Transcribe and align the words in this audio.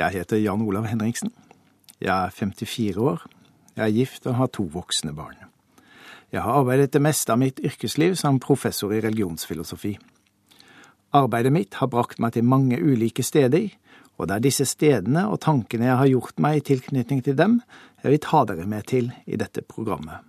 Jeg 0.00 0.14
heter 0.14 0.38
Jan 0.40 0.62
Olav 0.64 0.86
Henriksen. 0.88 1.28
Jeg 2.00 2.24
er 2.24 2.30
54 2.32 2.96
år. 2.96 3.26
Jeg 3.76 3.84
er 3.84 3.92
gift 3.92 4.26
og 4.26 4.38
har 4.38 4.48
to 4.48 4.64
voksne 4.72 5.12
barn. 5.12 5.36
Jeg 6.32 6.40
har 6.40 6.60
arbeidet 6.62 6.94
det 6.94 7.02
meste 7.04 7.34
av 7.34 7.40
mitt 7.42 7.58
yrkesliv 7.60 8.14
som 8.16 8.38
professor 8.40 8.94
i 8.96 9.00
religionsfilosofi. 9.04 9.98
Arbeidet 11.12 11.52
mitt 11.52 11.76
har 11.82 11.90
brakt 11.92 12.20
meg 12.22 12.32
til 12.32 12.46
mange 12.48 12.78
ulike 12.80 13.22
steder, 13.26 13.66
og 14.16 14.28
det 14.28 14.38
er 14.38 14.44
disse 14.46 14.64
stedene 14.68 15.26
og 15.28 15.42
tankene 15.44 15.90
jeg 15.90 15.98
har 16.00 16.08
gjort 16.12 16.40
meg 16.40 16.60
i 16.60 16.64
tilknytning 16.70 17.20
til 17.26 17.36
dem, 17.36 17.58
jeg 18.00 18.14
vil 18.14 18.22
ta 18.24 18.44
dere 18.48 18.64
med 18.70 18.86
til 18.88 19.10
i 19.26 19.36
dette 19.36 19.66
programmet. 19.68 20.24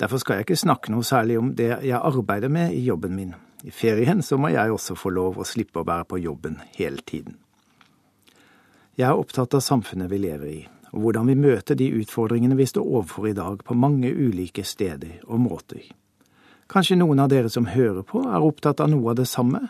Derfor 0.00 0.22
skal 0.22 0.38
jeg 0.38 0.46
ikke 0.46 0.62
snakke 0.62 0.94
noe 0.94 1.04
særlig 1.04 1.36
om 1.36 1.52
det 1.58 1.74
jeg 1.82 1.98
arbeider 1.98 2.48
med 2.48 2.72
i 2.72 2.86
jobben 2.86 3.12
min. 3.18 3.36
I 3.68 3.74
ferien 3.74 4.22
så 4.22 4.38
må 4.40 4.54
jeg 4.54 4.72
også 4.72 4.96
få 4.96 5.12
lov 5.12 5.42
å 5.42 5.48
slippe 5.48 5.82
å 5.82 5.88
være 5.88 6.08
på 6.08 6.22
jobben 6.22 6.60
hele 6.78 7.04
tiden. 7.04 7.36
Jeg 8.98 9.06
er 9.06 9.20
opptatt 9.20 9.54
av 9.54 9.60
samfunnet 9.62 10.10
vi 10.10 10.18
lever 10.18 10.46
i, 10.50 10.60
og 10.90 11.04
hvordan 11.04 11.28
vi 11.30 11.36
møter 11.38 11.76
de 11.78 11.86
utfordringene 12.00 12.56
vi 12.58 12.64
står 12.66 12.82
overfor 12.82 13.28
i 13.30 13.36
dag 13.36 13.60
på 13.62 13.76
mange 13.78 14.10
ulike 14.10 14.64
steder 14.66 15.20
og 15.28 15.38
måter. 15.44 15.84
Kanskje 16.66 16.96
noen 16.98 17.22
av 17.22 17.30
dere 17.30 17.46
som 17.46 17.68
hører 17.70 18.02
på, 18.02 18.24
er 18.26 18.42
opptatt 18.42 18.82
av 18.82 18.90
noe 18.90 19.12
av 19.12 19.20
det 19.20 19.28
samme, 19.30 19.60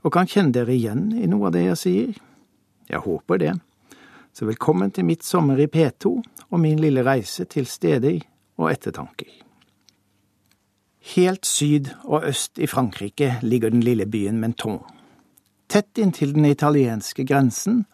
og 0.00 0.14
kan 0.14 0.30
kjenne 0.30 0.56
dere 0.56 0.72
igjen 0.72 1.10
i 1.12 1.28
noe 1.28 1.50
av 1.50 1.58
det 1.58 1.66
jeg 1.66 1.80
sier? 1.82 2.16
Jeg 2.88 3.04
håper 3.04 3.42
det. 3.44 3.52
Så 4.32 4.48
velkommen 4.48 4.96
til 4.96 5.04
mitt 5.04 5.28
sommer 5.28 5.60
i 5.60 5.68
P2 5.68 6.16
og 6.48 6.58
min 6.64 6.80
lille 6.80 7.04
reise 7.04 7.44
til 7.52 7.68
steder 7.68 8.22
og 8.56 8.70
ettertanker. 8.72 9.28
Helt 11.12 11.44
syd 11.44 11.92
og 12.06 12.24
øst 12.32 12.56
i 12.56 12.70
Frankrike 12.70 13.34
ligger 13.44 13.76
den 13.76 13.84
lille 13.84 14.08
byen 14.08 14.40
Menton. 14.40 14.80
Tett 15.68 16.00
inntil 16.00 16.32
den 16.32 16.48
italienske 16.48 17.28
grensen, 17.28 17.84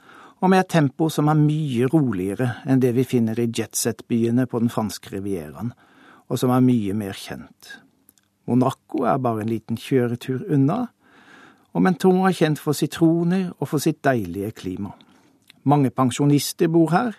og 0.47 0.53
med 0.53 0.63
et 0.63 0.69
tempo 0.71 1.09
som 1.11 1.27
er 1.27 1.39
mye 1.41 1.89
roligere 1.91 2.47
enn 2.71 2.79
det 2.79 2.93
vi 2.95 3.03
finner 3.03 3.39
i 3.43 3.49
jetset-byene 3.51 4.45
på 4.47 4.61
den 4.63 4.71
franske 4.71 5.11
rivieraen, 5.17 5.73
og 6.31 6.39
som 6.39 6.53
er 6.55 6.63
mye 6.63 6.95
mer 6.95 7.17
kjent. 7.19 7.71
Monaco 8.47 9.03
er 9.11 9.19
bare 9.19 9.43
en 9.43 9.51
liten 9.51 9.81
kjøretur 9.81 10.45
unna, 10.55 10.85
og 11.75 11.83
Menton 11.83 12.21
er 12.29 12.37
kjent 12.39 12.63
for 12.63 12.79
sitroner 12.79 13.49
og 13.59 13.73
for 13.73 13.83
sitt 13.83 13.99
deilige 14.07 14.53
klima. 14.55 14.93
Mange 15.67 15.91
pensjonister 15.91 16.71
bor 16.71 16.95
her, 16.95 17.17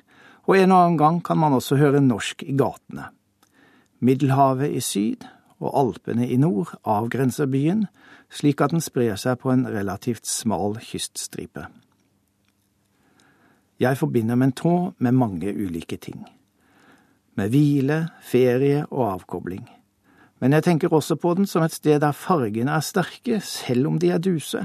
og 0.47 0.55
en 0.55 0.71
og 0.71 0.85
annen 0.85 1.01
gang 1.01 1.19
kan 1.19 1.41
man 1.41 1.57
også 1.57 1.75
høre 1.81 1.99
norsk 1.99 2.45
i 2.47 2.55
gatene. 2.55 3.09
Middelhavet 3.99 4.71
i 4.71 4.79
syd 4.79 5.27
og 5.59 5.73
Alpene 5.75 6.29
i 6.31 6.39
nord 6.39 6.77
avgrenser 6.87 7.51
byen, 7.51 7.89
slik 8.31 8.63
at 8.63 8.71
den 8.71 8.85
sprer 8.85 9.19
seg 9.19 9.41
på 9.43 9.51
en 9.51 9.67
relativt 9.67 10.23
smal 10.31 10.79
kyststripe. 10.79 11.67
Jeg 13.79 13.97
forbinder 13.97 14.35
mentor 14.35 14.95
med 14.97 15.13
mange 15.13 15.53
ulike 15.53 15.97
ting. 16.01 16.25
Med 17.37 17.49
hvile, 17.53 18.07
ferie 18.21 18.85
og 18.89 19.11
avkobling. 19.11 19.67
Men 20.41 20.53
jeg 20.53 20.63
tenker 20.63 20.93
også 20.93 21.15
på 21.21 21.33
den 21.37 21.45
som 21.49 21.63
et 21.65 21.73
sted 21.73 22.01
der 22.01 22.13
fargene 22.17 22.73
er 22.73 22.85
sterke, 22.85 23.39
selv 23.41 23.87
om 23.87 23.99
de 24.01 24.09
er 24.13 24.21
duse. 24.21 24.63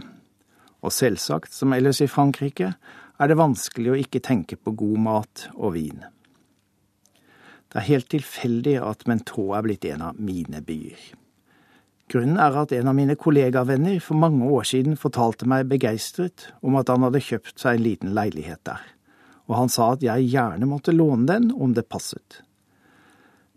Og 0.82 0.92
selvsagt, 0.92 1.52
som 1.54 1.72
ellers 1.72 2.00
i 2.00 2.08
Frankrike, 2.08 2.72
er 3.20 3.28
det 3.28 3.38
vanskelig 3.38 3.92
å 3.92 3.98
ikke 4.00 4.22
tenke 4.24 4.56
på 4.56 4.74
god 4.76 4.98
mat 5.04 5.46
og 5.54 5.76
vin. 5.76 6.04
Det 7.72 7.80
er 7.80 7.88
helt 7.88 8.08
tilfeldig 8.12 8.78
at 8.84 9.06
Mentor 9.08 9.54
er 9.56 9.64
blitt 9.64 9.84
en 9.88 10.08
av 10.10 10.18
mine 10.20 10.60
byer. 10.64 11.12
Grunnen 12.12 12.40
er 12.42 12.56
at 12.60 12.72
en 12.76 12.90
av 12.90 12.96
mine 12.96 13.14
kollegavenner 13.16 14.00
for 14.04 14.20
mange 14.20 14.44
år 14.44 14.66
siden 14.68 14.98
fortalte 15.00 15.48
meg 15.48 15.70
begeistret 15.70 16.50
om 16.60 16.76
at 16.76 16.90
han 16.92 17.06
hadde 17.06 17.22
kjøpt 17.24 17.62
seg 17.62 17.78
en 17.78 17.86
liten 17.86 18.12
leilighet 18.12 18.60
der, 18.68 18.82
og 19.50 19.56
han 19.58 19.72
sa 19.72 19.92
at 19.94 20.04
jeg 20.04 20.28
gjerne 20.32 20.68
måtte 20.68 20.94
låne 20.94 21.26
den 21.28 21.50
om 21.52 21.74
det 21.74 21.88
passet. 21.90 22.42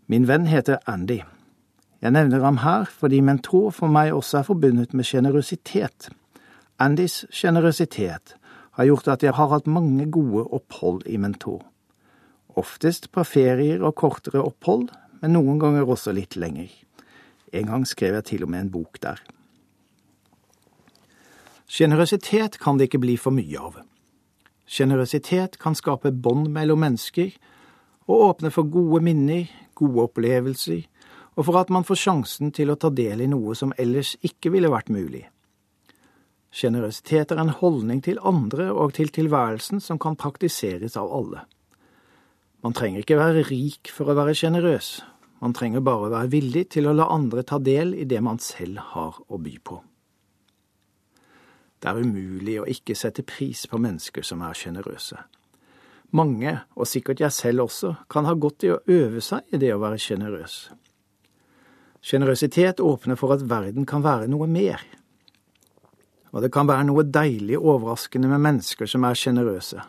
Min 0.06 0.26
venn 0.28 0.46
heter 0.46 0.82
Andy. 0.86 1.20
Jeg 2.02 2.14
nevner 2.14 2.44
ham 2.44 2.60
her 2.62 2.88
fordi 2.90 3.20
Mentor 3.20 3.70
for 3.74 3.90
meg 3.90 4.12
også 4.14 4.40
er 4.40 4.50
forbundet 4.50 4.92
med 4.94 5.06
sjenerøsitet. 5.08 6.10
Andys 6.78 7.24
sjenerøsitet 7.32 8.36
har 8.76 8.90
gjort 8.90 9.08
at 9.08 9.24
jeg 9.24 9.34
har 9.34 9.48
hatt 9.54 9.70
mange 9.70 10.10
gode 10.12 10.44
opphold 10.54 11.06
i 11.08 11.16
Mentor 11.16 11.64
oftest 12.56 13.10
på 13.12 13.24
ferier 13.24 13.84
og 13.84 13.96
kortere 14.00 14.42
opphold, 14.42 14.88
men 15.20 15.36
noen 15.36 15.60
ganger 15.60 15.88
også 15.88 16.14
litt 16.16 16.36
lenger. 16.40 16.70
En 17.52 17.68
gang 17.70 17.86
skrev 17.88 18.16
jeg 18.18 18.28
til 18.32 18.46
og 18.46 18.52
med 18.52 18.66
en 18.66 18.72
bok 18.72 19.00
der. 19.04 19.20
Sjenerøsitet 21.66 22.58
kan 22.62 22.78
det 22.78 22.88
ikke 22.88 23.02
bli 23.02 23.16
for 23.20 23.34
mye 23.34 23.60
av. 23.60 23.80
Sjenerøsitet 24.66 25.60
kan 25.62 25.76
skape 25.78 26.10
bånd 26.10 26.50
mellom 26.54 26.82
mennesker 26.82 27.30
og 28.10 28.22
åpne 28.30 28.50
for 28.54 28.66
gode 28.70 29.02
minner, 29.06 29.46
gode 29.78 30.08
opplevelser, 30.08 30.84
og 31.36 31.46
for 31.46 31.60
at 31.60 31.70
man 31.70 31.84
får 31.86 32.00
sjansen 32.00 32.52
til 32.54 32.72
å 32.72 32.78
ta 32.80 32.90
del 32.90 33.22
i 33.22 33.30
noe 33.30 33.54
som 33.58 33.74
ellers 33.78 34.14
ikke 34.26 34.50
ville 34.54 34.70
vært 34.72 34.90
mulig. 34.90 35.26
Sjenerøsitet 36.56 37.34
er 37.34 37.42
en 37.42 37.52
holdning 37.52 38.00
til 38.02 38.22
andre 38.24 38.70
og 38.72 38.94
til 38.96 39.10
tilværelsen 39.12 39.82
som 39.84 40.00
kan 40.00 40.16
praktiseres 40.16 40.96
av 40.96 41.12
alle. 41.12 41.44
Man 42.64 42.74
trenger 42.74 43.04
ikke 43.04 43.18
være 43.20 43.44
rik 43.50 43.90
for 43.92 44.08
å 44.08 44.16
være 44.16 44.34
sjenerøs, 44.38 44.88
man 45.44 45.52
trenger 45.52 45.84
bare 45.84 46.08
være 46.14 46.32
villig 46.32 46.64
til 46.72 46.88
å 46.88 46.94
la 46.96 47.10
andre 47.12 47.44
ta 47.44 47.58
del 47.60 47.92
i 47.94 48.06
det 48.08 48.22
man 48.24 48.40
selv 48.40 48.80
har 48.94 49.20
å 49.28 49.38
by 49.38 49.58
på. 49.60 49.82
Det 51.80 51.90
er 51.90 52.00
umulig 52.00 52.58
å 52.60 52.66
ikke 52.70 52.96
sette 52.96 53.24
pris 53.26 53.66
på 53.68 53.80
mennesker 53.80 54.24
som 54.24 54.42
er 54.46 54.56
sjenerøse. 54.56 55.18
Mange, 56.16 56.52
og 56.76 56.88
sikkert 56.88 57.20
jeg 57.20 57.34
selv 57.34 57.66
også, 57.66 57.94
kan 58.08 58.28
ha 58.28 58.34
godt 58.34 58.64
i 58.64 58.72
å 58.72 58.80
øve 58.86 59.20
seg 59.20 59.44
i 59.52 59.60
det 59.60 59.72
å 59.74 59.80
være 59.82 60.00
sjenerøs. 60.00 60.54
Sjenerøsitet 62.06 62.80
åpner 62.80 63.18
for 63.18 63.34
at 63.34 63.44
verden 63.50 63.88
kan 63.88 64.04
være 64.04 64.30
noe 64.30 64.46
mer. 64.46 64.80
Og 66.32 66.44
det 66.44 66.52
kan 66.54 66.68
være 66.68 66.86
noe 66.88 67.04
deilig 67.04 67.58
overraskende 67.58 68.30
med 68.30 68.44
mennesker 68.46 68.88
som 68.88 69.04
er 69.08 69.18
sjenerøse, 69.18 69.82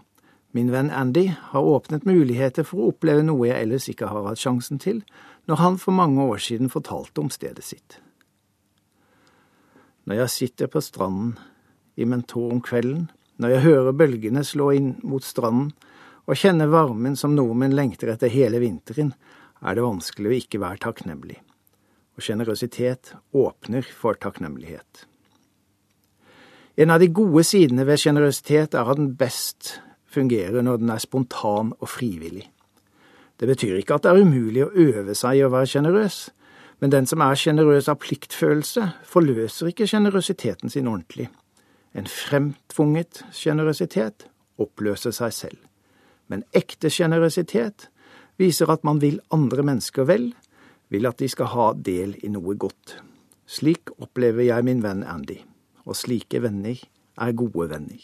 Min 0.57 0.71
venn 0.71 0.89
Andy 0.89 1.27
har 1.51 1.61
åpnet 1.61 2.05
muligheter 2.07 2.65
for 2.65 2.81
å 2.81 2.91
oppleve 2.93 3.21
noe 3.25 3.49
jeg 3.49 3.65
ellers 3.65 3.87
ikke 3.91 4.07
har 4.09 4.23
hatt 4.25 4.41
sjansen 4.41 4.79
til, 4.81 5.03
når 5.45 5.61
han 5.61 5.79
for 5.81 5.93
mange 5.93 6.23
år 6.23 6.39
siden 6.41 6.71
fortalte 6.71 7.21
om 7.21 7.29
stedet 7.29 7.65
sitt. 7.67 7.99
Når 10.07 10.23
jeg 10.23 10.33
sitter 10.33 10.71
på 10.71 10.81
stranden 10.81 11.35
i 11.97 12.05
Mentor 12.05 12.53
om 12.53 12.61
kvelden, 12.63 13.07
når 13.41 13.53
jeg 13.53 13.65
hører 13.65 13.97
bølgene 13.97 14.43
slå 14.45 14.71
inn 14.77 14.93
mot 15.05 15.25
stranden 15.25 15.73
og 16.27 16.37
kjenner 16.37 16.69
varmen 16.71 17.15
som 17.17 17.35
nordmenn 17.35 17.75
lengter 17.77 18.11
etter 18.13 18.31
hele 18.33 18.61
vinteren, 18.61 19.13
er 19.61 19.77
det 19.77 19.85
vanskelig 19.85 20.29
å 20.29 20.37
ikke 20.37 20.61
være 20.61 20.81
takknemlig. 20.83 21.37
Og 22.17 22.25
sjenerøsitet 22.25 23.13
åpner 23.37 23.85
for 23.85 24.17
takknemlighet. 24.19 25.05
En 26.77 26.93
av 26.93 27.01
de 27.01 27.09
gode 27.09 27.41
sidene 27.47 27.87
ved 27.87 28.01
sjenerøsitet 28.01 28.77
er 28.77 28.89
at 28.89 28.99
den 28.99 29.15
best 29.17 29.77
fungerer 30.13 30.61
når 30.65 30.81
den 30.83 30.93
er 30.93 31.01
spontan 31.01 31.73
og 31.79 31.89
frivillig. 31.89 32.45
Det 33.37 33.49
betyr 33.49 33.79
ikke 33.79 33.97
at 33.97 34.05
det 34.05 34.13
er 34.13 34.25
umulig 34.25 34.65
å 34.65 34.73
øve 34.73 35.15
seg 35.17 35.39
i 35.39 35.45
å 35.45 35.51
være 35.53 35.69
sjenerøs, 35.73 36.19
men 36.81 36.93
den 36.93 37.09
som 37.09 37.21
er 37.25 37.37
sjenerøs 37.37 37.89
av 37.89 37.99
pliktfølelse, 38.01 38.85
forløser 39.05 39.71
ikke 39.71 39.89
sjenerøsiteten 39.89 40.73
sin 40.73 40.89
ordentlig. 40.89 41.29
En 41.93 42.07
fremtvunget 42.09 43.23
sjenerøsitet 43.31 44.27
oppløser 44.59 45.13
seg 45.15 45.33
selv. 45.33 45.61
Men 46.27 46.43
ekte 46.55 46.91
sjenerøsitet 46.91 47.87
viser 48.37 48.69
at 48.71 48.83
man 48.83 49.01
vil 49.01 49.21
andre 49.33 49.63
mennesker 49.63 50.07
vel, 50.09 50.31
vil 50.89 51.07
at 51.07 51.19
de 51.19 51.29
skal 51.31 51.51
ha 51.53 51.71
del 51.73 52.15
i 52.23 52.31
noe 52.31 52.55
godt. 52.59 52.97
Slik 53.47 53.91
opplever 53.97 54.49
jeg 54.49 54.67
min 54.67 54.83
venn 54.83 55.05
Andy, 55.07 55.39
og 55.87 55.95
slike 55.95 56.41
venner 56.43 56.79
er 57.17 57.35
gode 57.37 57.69
venner. 57.71 58.01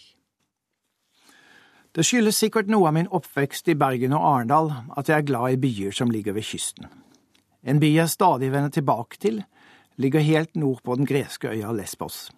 Det 1.93 2.05
skyldes 2.07 2.39
sikkert 2.41 2.71
noe 2.73 2.87
av 2.89 2.95
min 2.95 3.09
oppvekst 3.13 3.67
i 3.69 3.77
Bergen 3.77 4.15
og 4.17 4.23
Arendal 4.25 4.71
at 4.97 5.11
jeg 5.11 5.19
er 5.19 5.27
glad 5.27 5.53
i 5.53 5.59
byer 5.61 5.93
som 5.93 6.09
ligger 6.09 6.33
ved 6.33 6.47
kysten. 6.47 6.87
En 7.61 7.79
by 7.79 7.91
jeg 7.93 8.09
stadig 8.09 8.49
vender 8.51 8.73
tilbake 8.73 9.19
til, 9.21 9.43
ligger 10.01 10.25
helt 10.25 10.55
nord 10.57 10.81
på 10.83 10.95
den 10.97 11.05
greske 11.05 11.51
øya 11.53 11.71
Lesbos. 11.71 12.31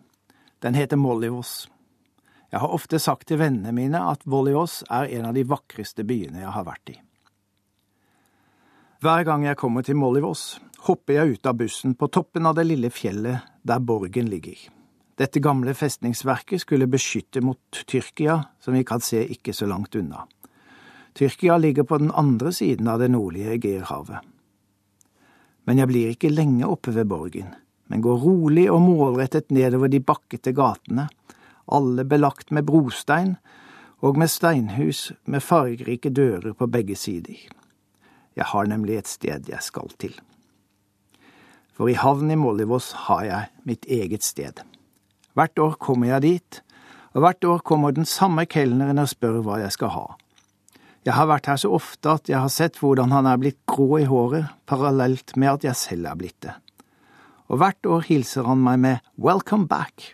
Den 0.65 0.73
heter 0.73 0.97
Mollivos. 0.97 1.69
Jeg 2.49 2.59
har 2.59 2.71
ofte 2.73 2.97
sagt 2.97 3.27
til 3.29 3.37
vennene 3.37 3.69
mine 3.69 3.99
at 4.09 4.23
Vollivos 4.25 4.79
er 4.89 5.11
en 5.13 5.27
av 5.29 5.35
de 5.37 5.43
vakreste 5.45 6.01
byene 6.09 6.41
jeg 6.41 6.53
har 6.55 6.63
vært 6.65 6.89
i. 6.89 6.95
Hver 9.05 9.27
gang 9.27 9.43
jeg 9.45 9.59
kommer 9.61 9.85
til 9.85 9.99
Mollivos, 10.01 10.55
hopper 10.87 11.19
jeg 11.19 11.35
ut 11.35 11.45
av 11.45 11.59
bussen 11.59 11.93
på 11.93 12.09
toppen 12.09 12.49
av 12.49 12.55
det 12.57 12.65
lille 12.65 12.89
fjellet 12.89 13.45
der 13.61 13.83
borgen 13.85 14.31
ligger. 14.31 14.57
Dette 15.21 15.37
gamle 15.39 15.75
festningsverket 15.77 16.63
skulle 16.63 16.89
beskytte 16.89 17.43
mot 17.45 17.83
Tyrkia, 17.85 18.39
som 18.57 18.73
vi 18.73 18.81
kan 18.83 19.05
se 19.05 19.21
ikke 19.21 19.53
så 19.53 19.69
langt 19.69 19.93
unna. 19.95 20.23
Tyrkia 21.13 21.59
ligger 21.61 21.85
på 21.85 21.99
den 22.01 22.09
andre 22.09 22.49
siden 22.49 22.89
av 22.89 23.03
det 23.03 23.11
nordlige 23.13 23.53
Egeerhavet. 23.59 24.25
Men 25.69 25.77
jeg 25.77 25.91
blir 25.93 26.15
ikke 26.15 26.33
lenge 26.33 26.65
oppe 26.65 26.95
ved 26.97 27.05
borgen, 27.13 27.53
men 27.87 28.01
går 28.01 28.21
rolig 28.21 28.65
og 28.71 28.81
målrettet 28.85 29.51
nedover 29.53 29.91
de 29.91 30.01
bakkete 30.01 30.53
gatene, 30.57 31.07
alle 31.65 32.05
belagt 32.05 32.51
med 32.53 32.65
brostein, 32.67 33.35
og 34.05 34.17
med 34.19 34.29
steinhus 34.29 35.11
med 35.25 35.41
fargerike 35.41 36.11
dører 36.13 36.53
på 36.53 36.67
begge 36.69 36.97
sider. 36.99 37.37
Jeg 38.35 38.45
har 38.51 38.67
nemlig 38.69 38.99
et 38.99 39.09
sted 39.09 39.49
jeg 39.49 39.63
skal 39.63 39.89
til. 39.97 40.13
For 41.75 41.89
i 41.91 41.97
havn 41.99 42.31
i 42.31 42.37
Mollivås 42.39 42.91
har 43.07 43.23
jeg 43.25 43.49
mitt 43.67 43.87
eget 43.91 44.23
sted. 44.23 44.61
Hvert 45.35 45.59
år 45.59 45.75
kommer 45.79 46.13
jeg 46.13 46.21
dit, 46.23 46.61
og 47.15 47.23
hvert 47.23 47.47
år 47.47 47.63
kommer 47.63 47.95
den 47.95 48.07
samme 48.07 48.45
kelneren 48.45 48.99
og 48.99 49.09
spør 49.11 49.41
hva 49.43 49.59
jeg 49.63 49.75
skal 49.75 49.91
ha. 49.95 50.05
Jeg 51.05 51.13
har 51.13 51.27
vært 51.29 51.47
her 51.51 51.59
så 51.61 51.69
ofte 51.75 52.15
at 52.17 52.29
jeg 52.31 52.39
har 52.41 52.51
sett 52.51 52.79
hvordan 52.81 53.11
han 53.13 53.27
er 53.29 53.39
blitt 53.39 53.59
grå 53.69 53.99
i 54.01 54.07
håret, 54.09 54.47
parallelt 54.65 55.35
med 55.37 55.51
at 55.51 55.67
jeg 55.67 55.79
selv 55.79 56.09
er 56.09 56.19
blitt 56.19 56.39
det. 56.41 56.55
Og 57.49 57.61
hvert 57.61 57.85
år 57.85 58.05
hilser 58.07 58.47
han 58.49 58.61
meg 58.65 58.79
med 58.81 59.09
Welcome 59.21 59.67
back. 59.69 60.13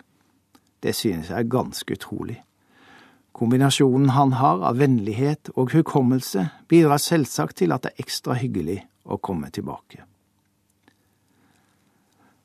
Det 0.84 0.96
synes 0.96 1.30
jeg 1.30 1.38
er 1.40 1.52
ganske 1.52 1.96
utrolig. 1.96 2.42
Kombinasjonen 3.32 4.12
han 4.12 4.34
har 4.38 4.64
av 4.68 4.80
vennlighet 4.82 5.54
og 5.56 5.72
hukommelse 5.72 6.50
bidrar 6.70 7.00
selvsagt 7.00 7.62
til 7.62 7.72
at 7.72 7.86
det 7.86 7.94
er 7.94 8.04
ekstra 8.04 8.36
hyggelig 8.36 8.82
å 9.08 9.18
komme 9.18 9.50
tilbake. 9.54 10.04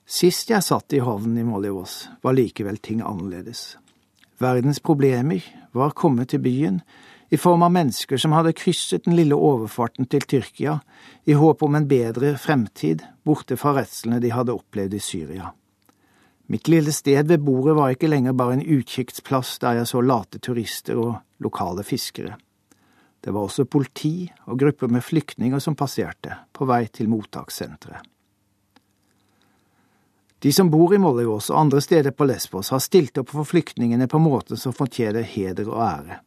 Sist 0.07 0.53
jeg 0.53 0.63
satt 0.63 0.95
i 0.95 1.03
havnen 1.03 1.41
i 1.43 1.45
Mollivås, 1.45 2.07
var 2.23 2.37
likevel 2.39 2.79
ting 2.79 3.01
annerledes. 3.03 3.75
Verdens 4.39 4.79
problemer 4.79 5.43
var 5.75 5.97
kommet 5.99 6.31
til 6.31 6.45
byen 6.45 6.79
i 7.29 7.37
form 7.37 7.63
av 7.63 7.73
mennesker 7.75 8.21
som 8.21 8.35
hadde 8.37 8.55
krysset 8.57 9.05
den 9.05 9.17
lille 9.19 9.35
overfarten 9.35 10.07
til 10.07 10.23
Tyrkia 10.23 10.79
i 11.25 11.35
håp 11.35 11.63
om 11.67 11.75
en 11.75 11.89
bedre 11.91 12.37
fremtid 12.39 13.03
borte 13.27 13.59
fra 13.59 13.75
redslene 13.81 14.21
de 14.23 14.33
hadde 14.35 14.55
opplevd 14.55 14.95
i 14.95 15.03
Syria. 15.03 15.53
Mitt 16.47 16.69
lille 16.71 16.93
sted 16.95 17.27
ved 17.27 17.43
bordet 17.43 17.75
var 17.75 17.95
ikke 17.95 18.11
lenger 18.11 18.37
bare 18.39 18.59
en 18.59 18.67
utkikksplass 18.79 19.57
der 19.63 19.81
jeg 19.81 19.91
så 19.91 20.03
late 20.03 20.39
turister 20.39 20.99
og 21.03 21.17
lokale 21.43 21.83
fiskere. 21.83 22.37
Det 23.21 23.33
var 23.35 23.49
også 23.49 23.65
politi 23.67 24.29
og 24.47 24.61
grupper 24.61 24.93
med 24.93 25.03
flyktninger 25.03 25.59
som 25.59 25.75
passerte, 25.75 26.37
på 26.55 26.69
vei 26.71 26.85
til 26.87 27.11
mottakssenteret. 27.11 28.05
De 30.39 30.53
som 30.53 30.71
bor 30.71 30.93
i 30.95 31.01
Mollivås 31.01 31.49
og 31.51 31.59
andre 31.59 31.81
steder 31.83 32.13
på 32.15 32.29
Lesbos, 32.29 32.71
har 32.71 32.79
stilt 32.85 33.19
opp 33.19 33.33
for 33.33 33.49
flyktningene 33.49 34.07
på 34.07 34.21
måter 34.23 34.61
som 34.61 34.77
fortjener 34.77 35.27
heder 35.27 35.67
og 35.73 35.81
ære. 35.83 36.21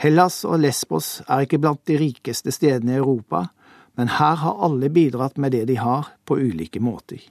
Hellas 0.00 0.42
og 0.44 0.58
Lesbos 0.60 1.20
er 1.28 1.44
ikke 1.44 1.60
blant 1.62 1.82
de 1.88 1.98
rikeste 2.00 2.52
stedene 2.52 2.96
i 2.96 3.00
Europa, 3.00 3.46
men 3.94 4.10
her 4.18 4.40
har 4.42 4.62
alle 4.66 4.90
bidratt 4.90 5.38
med 5.38 5.54
det 5.54 5.64
de 5.70 5.78
har, 5.78 6.10
på 6.26 6.36
ulike 6.40 6.82
måter. 6.82 7.22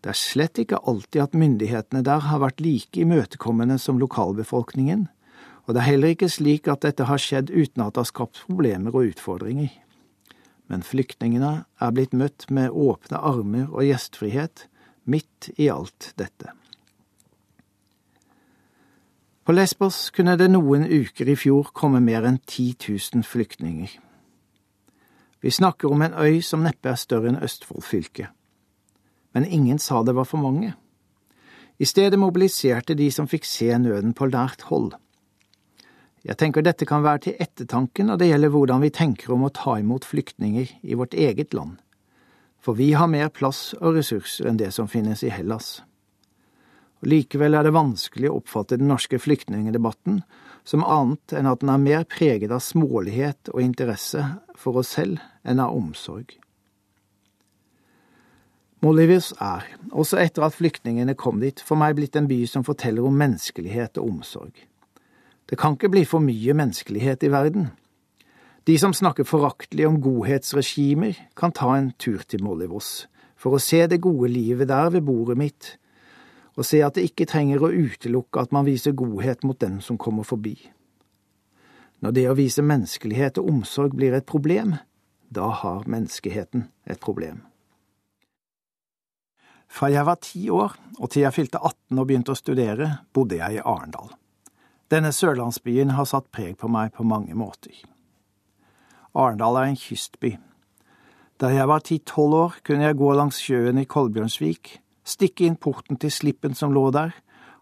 Det 0.00 0.12
er 0.12 0.18
slett 0.18 0.58
ikke 0.62 0.80
alltid 0.86 1.22
at 1.22 1.36
myndighetene 1.36 2.04
der 2.06 2.28
har 2.30 2.40
vært 2.40 2.62
like 2.64 3.00
imøtekommende 3.00 3.78
som 3.82 4.00
lokalbefolkningen, 4.00 5.08
og 5.66 5.74
det 5.74 5.82
er 5.82 5.90
heller 5.90 6.14
ikke 6.14 6.30
slik 6.30 6.70
at 6.70 6.86
dette 6.86 7.08
har 7.10 7.20
skjedd 7.20 7.50
uten 7.50 7.82
at 7.82 7.96
det 7.96 8.04
har 8.04 8.12
skapt 8.12 8.44
problemer 8.46 8.94
og 8.94 9.10
utfordringer 9.10 9.74
men 10.66 10.82
flyktningene 10.82 11.52
er 11.82 11.94
blitt 11.94 12.14
møtt 12.16 12.48
med 12.50 12.74
åpne 12.74 13.20
armer 13.22 13.68
og 13.70 13.86
gjestfrihet 13.86 14.66
midt 15.06 15.50
i 15.56 15.68
alt 15.70 16.12
dette. 16.18 16.52
På 19.46 19.52
Lesbos 19.52 20.10
kunne 20.10 20.32
det 20.34 20.48
noen 20.50 20.88
uker 20.90 21.28
i 21.30 21.36
fjor 21.38 21.68
komme 21.70 22.00
mer 22.02 22.24
enn 22.26 22.40
10 22.50 22.88
000 23.14 23.22
flyktninger. 23.22 23.92
Vi 25.38 25.52
snakker 25.54 25.92
om 25.94 26.02
en 26.02 26.16
øy 26.18 26.40
som 26.42 26.66
neppe 26.66 26.90
er 26.90 26.98
større 26.98 27.30
enn 27.30 27.38
Østfold 27.38 27.86
fylke. 27.86 28.26
Men 29.30 29.46
ingen 29.46 29.78
sa 29.78 30.02
det 30.02 30.16
var 30.18 30.26
for 30.26 30.42
mange. 30.42 30.74
I 31.78 31.86
stedet 31.86 32.18
mobiliserte 32.18 32.98
de 32.98 33.06
som 33.14 33.30
fikk 33.30 33.46
se 33.46 33.70
nøden 33.78 34.18
på 34.18 34.26
nært 34.34 34.66
hold. 34.66 34.96
Jeg 36.26 36.42
tenker 36.42 36.66
dette 36.66 36.90
kan 36.90 37.06
være 37.06 37.28
til 37.28 37.38
ettertanke 37.38 38.02
når 38.02 38.18
det 38.18 38.32
gjelder 38.32 38.50
hvordan 38.50 38.82
vi 38.82 38.90
tenker 38.90 39.36
om 39.36 39.46
å 39.46 39.54
ta 39.54 39.78
imot 39.78 40.10
flyktninger 40.10 40.74
i 40.82 40.98
vårt 40.98 41.14
eget 41.14 41.54
land, 41.54 41.78
for 42.58 42.74
vi 42.74 42.96
har 42.98 43.06
mer 43.06 43.30
plass 43.30 43.76
og 43.78 44.00
ressurser 44.00 44.50
enn 44.50 44.58
det 44.58 44.74
som 44.74 44.90
finnes 44.90 45.22
i 45.22 45.30
Hellas. 45.30 45.85
Og 47.02 47.10
Likevel 47.12 47.56
er 47.56 47.66
det 47.66 47.76
vanskelig 47.76 48.30
å 48.30 48.40
oppfatte 48.40 48.78
den 48.80 48.88
norske 48.90 49.20
flyktningdebatten 49.20 50.22
som 50.66 50.82
annet 50.82 51.36
enn 51.36 51.48
at 51.50 51.62
den 51.62 51.70
er 51.70 51.82
mer 51.82 52.06
preget 52.10 52.54
av 52.54 52.64
smålighet 52.64 53.52
og 53.52 53.62
interesse 53.62 54.24
for 54.58 54.80
oss 54.80 54.96
selv 54.96 55.20
enn 55.46 55.62
av 55.62 55.76
omsorg. 55.76 56.38
Molivius 58.84 59.32
er, 59.40 59.64
også 59.90 60.18
etter 60.20 60.44
at 60.46 60.54
flyktningene 60.54 61.16
kom 61.18 61.40
dit, 61.40 61.60
for 61.64 61.80
meg 61.80 61.96
blitt 61.96 62.16
en 62.18 62.28
by 62.28 62.42
som 62.50 62.64
forteller 62.66 63.06
om 63.08 63.16
menneskelighet 63.18 63.98
og 63.98 64.10
omsorg. 64.12 64.52
Det 65.46 65.56
kan 65.58 65.76
ikke 65.76 65.90
bli 65.94 66.04
for 66.06 66.22
mye 66.22 66.54
menneskelighet 66.58 67.24
i 67.24 67.32
verden. 67.32 67.70
De 68.66 68.74
som 68.78 68.94
snakker 68.94 69.26
foraktelig 69.26 69.86
om 69.86 70.00
godhetsregimer, 70.02 71.16
kan 71.38 71.54
ta 71.54 71.76
en 71.76 71.92
tur 71.98 72.24
til 72.26 72.42
Molivos 72.42 73.06
for 73.36 73.56
å 73.56 73.62
se 73.62 73.82
det 73.86 74.00
gode 74.02 74.30
livet 74.32 74.68
der 74.70 74.90
ved 74.90 75.04
bordet 75.06 75.36
mitt, 75.38 75.76
og 76.56 76.64
se 76.64 76.80
at 76.84 76.96
det 76.96 77.04
ikke 77.10 77.28
trenger 77.28 77.62
å 77.62 77.72
utelukke 77.72 78.40
at 78.40 78.52
man 78.56 78.66
viser 78.66 78.96
godhet 78.96 79.44
mot 79.44 79.58
den 79.60 79.80
som 79.84 79.98
kommer 80.00 80.24
forbi. 80.24 80.56
Når 82.00 82.12
det 82.16 82.24
å 82.28 82.36
vise 82.36 82.64
menneskelighet 82.64 83.40
og 83.40 83.50
omsorg 83.52 83.96
blir 83.96 84.16
et 84.16 84.28
problem, 84.28 84.76
da 85.28 85.50
har 85.62 85.88
menneskeheten 85.88 86.68
et 86.84 87.00
problem. 87.00 87.42
Fra 89.66 89.90
jeg 89.90 90.06
var 90.06 90.20
ti 90.22 90.46
år 90.52 90.76
og 91.00 91.10
til 91.10 91.26
jeg 91.26 91.34
fylte 91.36 91.60
18 91.60 91.98
og 91.98 92.06
begynte 92.08 92.32
å 92.32 92.38
studere, 92.38 92.90
bodde 93.12 93.40
jeg 93.40 93.58
i 93.58 93.64
Arendal. 93.64 94.12
Denne 94.92 95.10
sørlandsbyen 95.12 95.96
har 95.96 96.06
satt 96.06 96.30
preg 96.30 96.54
på 96.60 96.70
meg 96.70 96.94
på 96.94 97.04
mange 97.04 97.34
måter. 97.34 97.74
Arendal 99.16 99.58
er 99.58 99.72
en 99.72 99.80
kystby. 99.80 100.36
Da 101.40 101.50
jeg 101.52 101.68
var 101.68 101.82
ti–tolv 101.84 102.36
år, 102.38 102.58
kunne 102.64 102.86
jeg 102.86 102.96
gå 103.00 103.10
langs 103.16 103.40
sjøen 103.42 103.80
i 103.82 103.88
Kolbjørnsvik, 103.88 104.76
stikke 105.06 105.46
inn 105.46 105.56
porten 105.56 105.98
til 106.02 106.10
slippen 106.12 106.56
som 106.58 106.74
lå 106.74 106.88
der, 106.94 107.14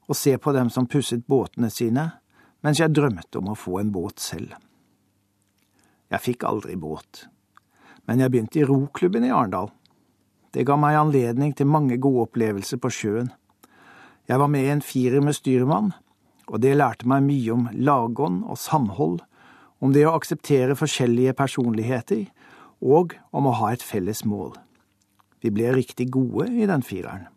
og 0.08 0.16
se 0.16 0.36
på 0.38 0.52
dem 0.52 0.70
som 0.72 0.88
pusset 0.90 1.24
båtene 1.28 1.70
sine, 1.72 2.10
mens 2.64 2.80
jeg 2.80 2.94
drømte 2.96 3.40
om 3.40 3.52
å 3.52 3.58
få 3.58 3.78
en 3.80 3.92
båt 3.92 4.20
selv. 4.20 4.56
Jeg 6.12 6.24
fikk 6.24 6.44
aldri 6.48 6.76
båt, 6.80 7.26
men 8.08 8.20
jeg 8.20 8.32
begynte 8.32 8.60
i 8.60 8.68
roklubben 8.68 9.24
i 9.26 9.32
Arendal. 9.32 9.70
Det 10.54 10.64
ga 10.68 10.76
meg 10.78 10.96
anledning 10.96 11.54
til 11.56 11.68
mange 11.68 11.98
gode 11.98 12.28
opplevelser 12.28 12.80
på 12.80 12.92
sjøen. 12.92 13.32
Jeg 14.28 14.40
var 14.40 14.48
med 14.48 14.64
i 14.64 14.72
en 14.72 14.84
firer 14.84 15.24
med 15.24 15.36
styrmann, 15.36 15.92
og 16.48 16.60
det 16.60 16.76
lærte 16.76 17.08
meg 17.08 17.24
mye 17.26 17.52
om 17.56 17.68
lagånd 17.72 18.44
og 18.44 18.60
samhold, 18.60 19.20
om 19.84 19.92
det 19.92 20.06
å 20.08 20.14
akseptere 20.16 20.76
forskjellige 20.78 21.34
personligheter, 21.36 22.28
og 22.80 23.16
om 23.32 23.48
å 23.48 23.56
ha 23.60 23.72
et 23.72 23.84
felles 23.84 24.22
mål. 24.28 24.54
Vi 25.44 25.52
ble 25.52 25.74
riktig 25.74 26.08
gode 26.12 26.48
i 26.52 26.68
den 26.68 26.84
fireren. 26.84 27.33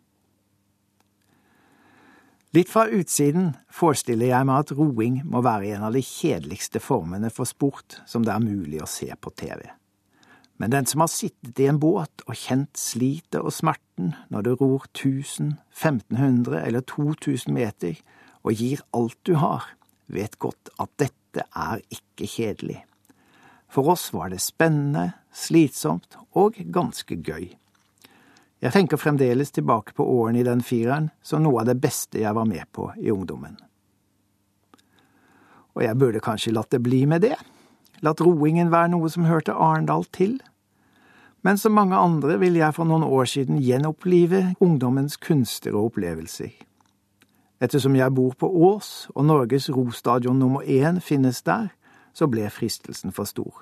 Litt 2.56 2.70
fra 2.72 2.86
utsiden 2.88 3.50
forestiller 3.68 4.30
jeg 4.30 4.46
meg 4.48 4.62
at 4.62 4.70
roing 4.72 5.18
må 5.28 5.42
være 5.44 5.74
en 5.76 5.82
av 5.90 5.92
de 5.92 6.00
kjedeligste 6.00 6.80
formene 6.80 7.28
for 7.28 7.48
sport 7.48 7.98
som 8.08 8.24
det 8.24 8.32
er 8.32 8.40
mulig 8.40 8.80
å 8.80 8.88
se 8.88 9.08
på 9.20 9.32
TV. 9.36 9.66
Men 10.56 10.72
den 10.72 10.88
som 10.88 11.04
har 11.04 11.12
sittet 11.12 11.60
i 11.60 11.68
en 11.68 11.78
båt 11.78 12.24
og 12.24 12.38
kjent 12.40 12.80
slitet 12.80 13.36
og 13.42 13.52
smerten 13.52 14.14
når 14.32 14.46
du 14.46 14.50
ror 14.62 14.88
1000, 14.88 15.58
1500 15.76 16.64
eller 16.64 16.88
2000 16.88 17.52
meter, 17.52 18.00
og 18.40 18.56
gir 18.56 18.80
alt 18.96 19.20
du 19.28 19.36
har, 19.42 19.68
vet 20.08 20.40
godt 20.40 20.72
at 20.80 20.90
dette 20.96 21.44
er 21.52 21.84
ikke 21.92 22.32
kjedelig. 22.32 22.80
For 23.68 23.92
oss 23.92 24.08
var 24.16 24.32
det 24.32 24.40
spennende, 24.40 25.12
slitsomt 25.36 26.16
og 26.32 26.56
ganske 26.72 27.20
gøy. 27.20 27.52
Jeg 28.58 28.74
tenker 28.74 28.98
fremdeles 28.98 29.52
tilbake 29.54 29.94
på 29.94 30.04
årene 30.04 30.40
i 30.40 30.46
den 30.46 30.62
fireren 30.66 31.12
som 31.22 31.44
noe 31.44 31.62
av 31.62 31.68
det 31.68 31.78
beste 31.78 32.18
jeg 32.18 32.34
var 32.34 32.46
med 32.48 32.66
på 32.74 32.90
i 32.98 33.12
ungdommen. 33.14 33.54
Og 35.78 35.84
jeg 35.84 35.98
burde 35.98 36.22
kanskje 36.22 36.54
latt 36.56 36.72
det 36.74 36.82
bli 36.82 37.04
med 37.06 37.22
det, 37.22 37.36
latt 38.02 38.20
roingen 38.20 38.72
være 38.74 38.90
noe 38.96 39.10
som 39.10 39.28
hørte 39.30 39.54
Arendal 39.54 40.08
til. 40.10 40.40
Men 41.46 41.58
som 41.58 41.76
mange 41.78 41.94
andre 41.94 42.34
vil 42.42 42.58
jeg 42.58 42.74
for 42.74 42.88
noen 42.88 43.06
år 43.06 43.30
siden 43.30 43.60
gjenopplive 43.62 44.56
ungdommens 44.58 45.16
kunster 45.22 45.76
og 45.76 45.92
opplevelser. 45.92 46.50
Ettersom 47.62 47.94
jeg 47.98 48.14
bor 48.14 48.34
på 48.38 48.50
Ås 48.50 49.08
og 49.14 49.24
Norges 49.26 49.68
rostadion 49.70 50.38
nummer 50.38 50.66
én 50.66 50.98
finnes 51.02 51.42
der, 51.46 51.70
så 52.14 52.26
ble 52.26 52.50
fristelsen 52.50 53.14
for 53.14 53.26
stor. 53.26 53.54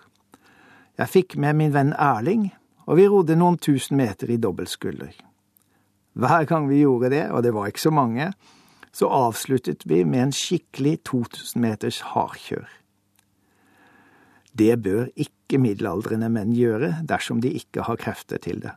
Jeg 0.97 1.13
fikk 1.13 1.37
med 1.37 1.57
min 1.57 1.73
venn 1.73 1.93
Erling, 1.93 2.51
og 2.87 3.01
vi 3.01 3.07
rodde 3.11 3.37
noen 3.39 3.59
tusen 3.59 3.99
meter 3.99 4.31
i 4.31 4.39
dobbeltskulder. 4.41 5.15
Hver 6.17 6.47
gang 6.49 6.69
vi 6.71 6.81
gjorde 6.85 7.11
det, 7.13 7.27
og 7.35 7.43
det 7.45 7.53
var 7.53 7.69
ikke 7.69 7.89
så 7.89 7.93
mange, 7.93 8.31
så 8.97 9.11
avsluttet 9.13 9.85
vi 9.85 10.05
med 10.09 10.29
en 10.29 10.33
skikkelig 10.33 11.03
2000 11.05 11.61
meters 11.61 12.01
hardkjør. 12.15 12.71
Det 14.57 14.73
bør 14.81 15.11
ikke 15.21 15.61
middelaldrende 15.61 16.31
menn 16.33 16.55
gjøre 16.57 17.03
dersom 17.05 17.43
de 17.45 17.53
ikke 17.59 17.85
har 17.85 18.01
krefter 18.01 18.41
til 18.41 18.63
det. 18.65 18.73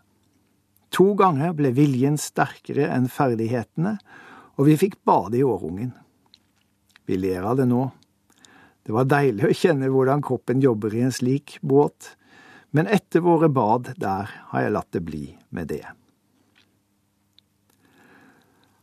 To 0.91 1.13
ganger 1.15 1.53
ble 1.55 1.71
viljen 1.77 2.17
sterkere 2.19 2.89
enn 2.91 3.07
ferdighetene, 3.13 3.95
og 4.59 4.67
vi 4.67 4.75
fikk 4.81 4.97
bade 5.07 5.37
i 5.39 5.45
årungen. 5.45 5.93
Vi 7.07 7.15
ler 7.17 7.45
av 7.47 7.61
det 7.61 7.69
nå, 7.69 7.91
Det 8.83 8.95
var 8.95 9.05
deilig 9.05 9.43
å 9.45 9.53
kjenne 9.53 9.85
hvordan 9.93 10.23
kroppen 10.25 10.63
jobber 10.63 10.93
i 10.97 11.03
en 11.05 11.11
slik 11.13 11.59
båt, 11.61 12.15
men 12.71 12.87
etter 12.87 13.23
våre 13.25 13.49
bad 13.49 13.93
der 13.97 14.29
har 14.51 14.65
jeg 14.65 14.73
latt 14.75 14.91
det 14.93 15.01
bli 15.05 15.23
med 15.49 15.71
det. 15.71 15.85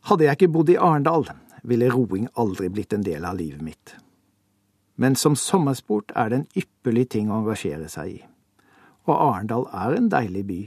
Hadde 0.07 0.27
jeg 0.27 0.39
ikke 0.39 0.51
bodd 0.51 0.71
i 0.71 0.79
Arendal, 0.79 1.27
ville 1.67 1.89
roing 1.91 2.29
aldri 2.39 2.69
blitt 2.71 2.93
en 2.95 3.03
del 3.03 3.25
av 3.27 3.39
livet 3.39 3.63
mitt. 3.63 3.95
Men 4.95 5.15
som 5.19 5.35
sommersport 5.35 6.13
er 6.15 6.31
det 6.31 6.37
en 6.39 6.61
ypperlig 6.63 7.09
ting 7.13 7.29
å 7.29 7.41
engasjere 7.41 7.89
seg 7.91 8.13
i. 8.15 8.21
Og 9.07 9.13
Arendal 9.13 9.67
er 9.75 9.97
en 9.97 10.07
deilig 10.11 10.45
by. 10.47 10.61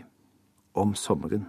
Om 0.80 0.92
sommeren. 0.94 1.48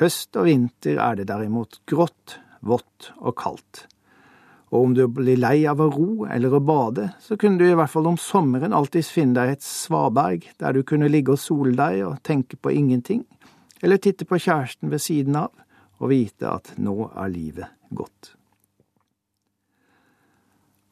Høst 0.00 0.38
og 0.40 0.46
vinter 0.48 0.96
er 1.04 1.18
det 1.18 1.26
derimot 1.28 1.82
grått, 1.90 2.38
vått 2.64 3.10
og 3.18 3.34
kaldt. 3.36 3.82
Og 4.72 4.86
om 4.86 4.94
du 4.96 5.02
blir 5.12 5.36
lei 5.36 5.66
av 5.68 5.82
å 5.84 5.90
ro 5.92 6.26
eller 6.32 6.54
å 6.56 6.62
bade, 6.64 7.10
så 7.20 7.36
kunne 7.36 7.60
du 7.60 7.66
i 7.68 7.76
hvert 7.76 7.92
fall 7.92 8.08
om 8.08 8.16
sommeren 8.16 8.72
alltids 8.72 9.10
finne 9.12 9.36
deg 9.36 9.52
et 9.52 9.66
svaberg 9.66 10.46
der 10.62 10.72
du 10.72 10.80
kunne 10.88 11.10
ligge 11.12 11.34
og 11.34 11.42
sole 11.42 11.74
deg 11.76 12.00
og 12.06 12.22
tenke 12.24 12.56
på 12.56 12.72
ingenting, 12.72 13.26
eller 13.84 14.00
titte 14.00 14.24
på 14.24 14.40
kjæresten 14.40 14.88
ved 14.92 15.04
siden 15.04 15.36
av 15.36 15.52
og 16.02 16.08
vite 16.10 16.48
at 16.48 16.72
nå 16.80 17.10
er 17.12 17.28
livet 17.30 17.74
godt. 17.92 18.32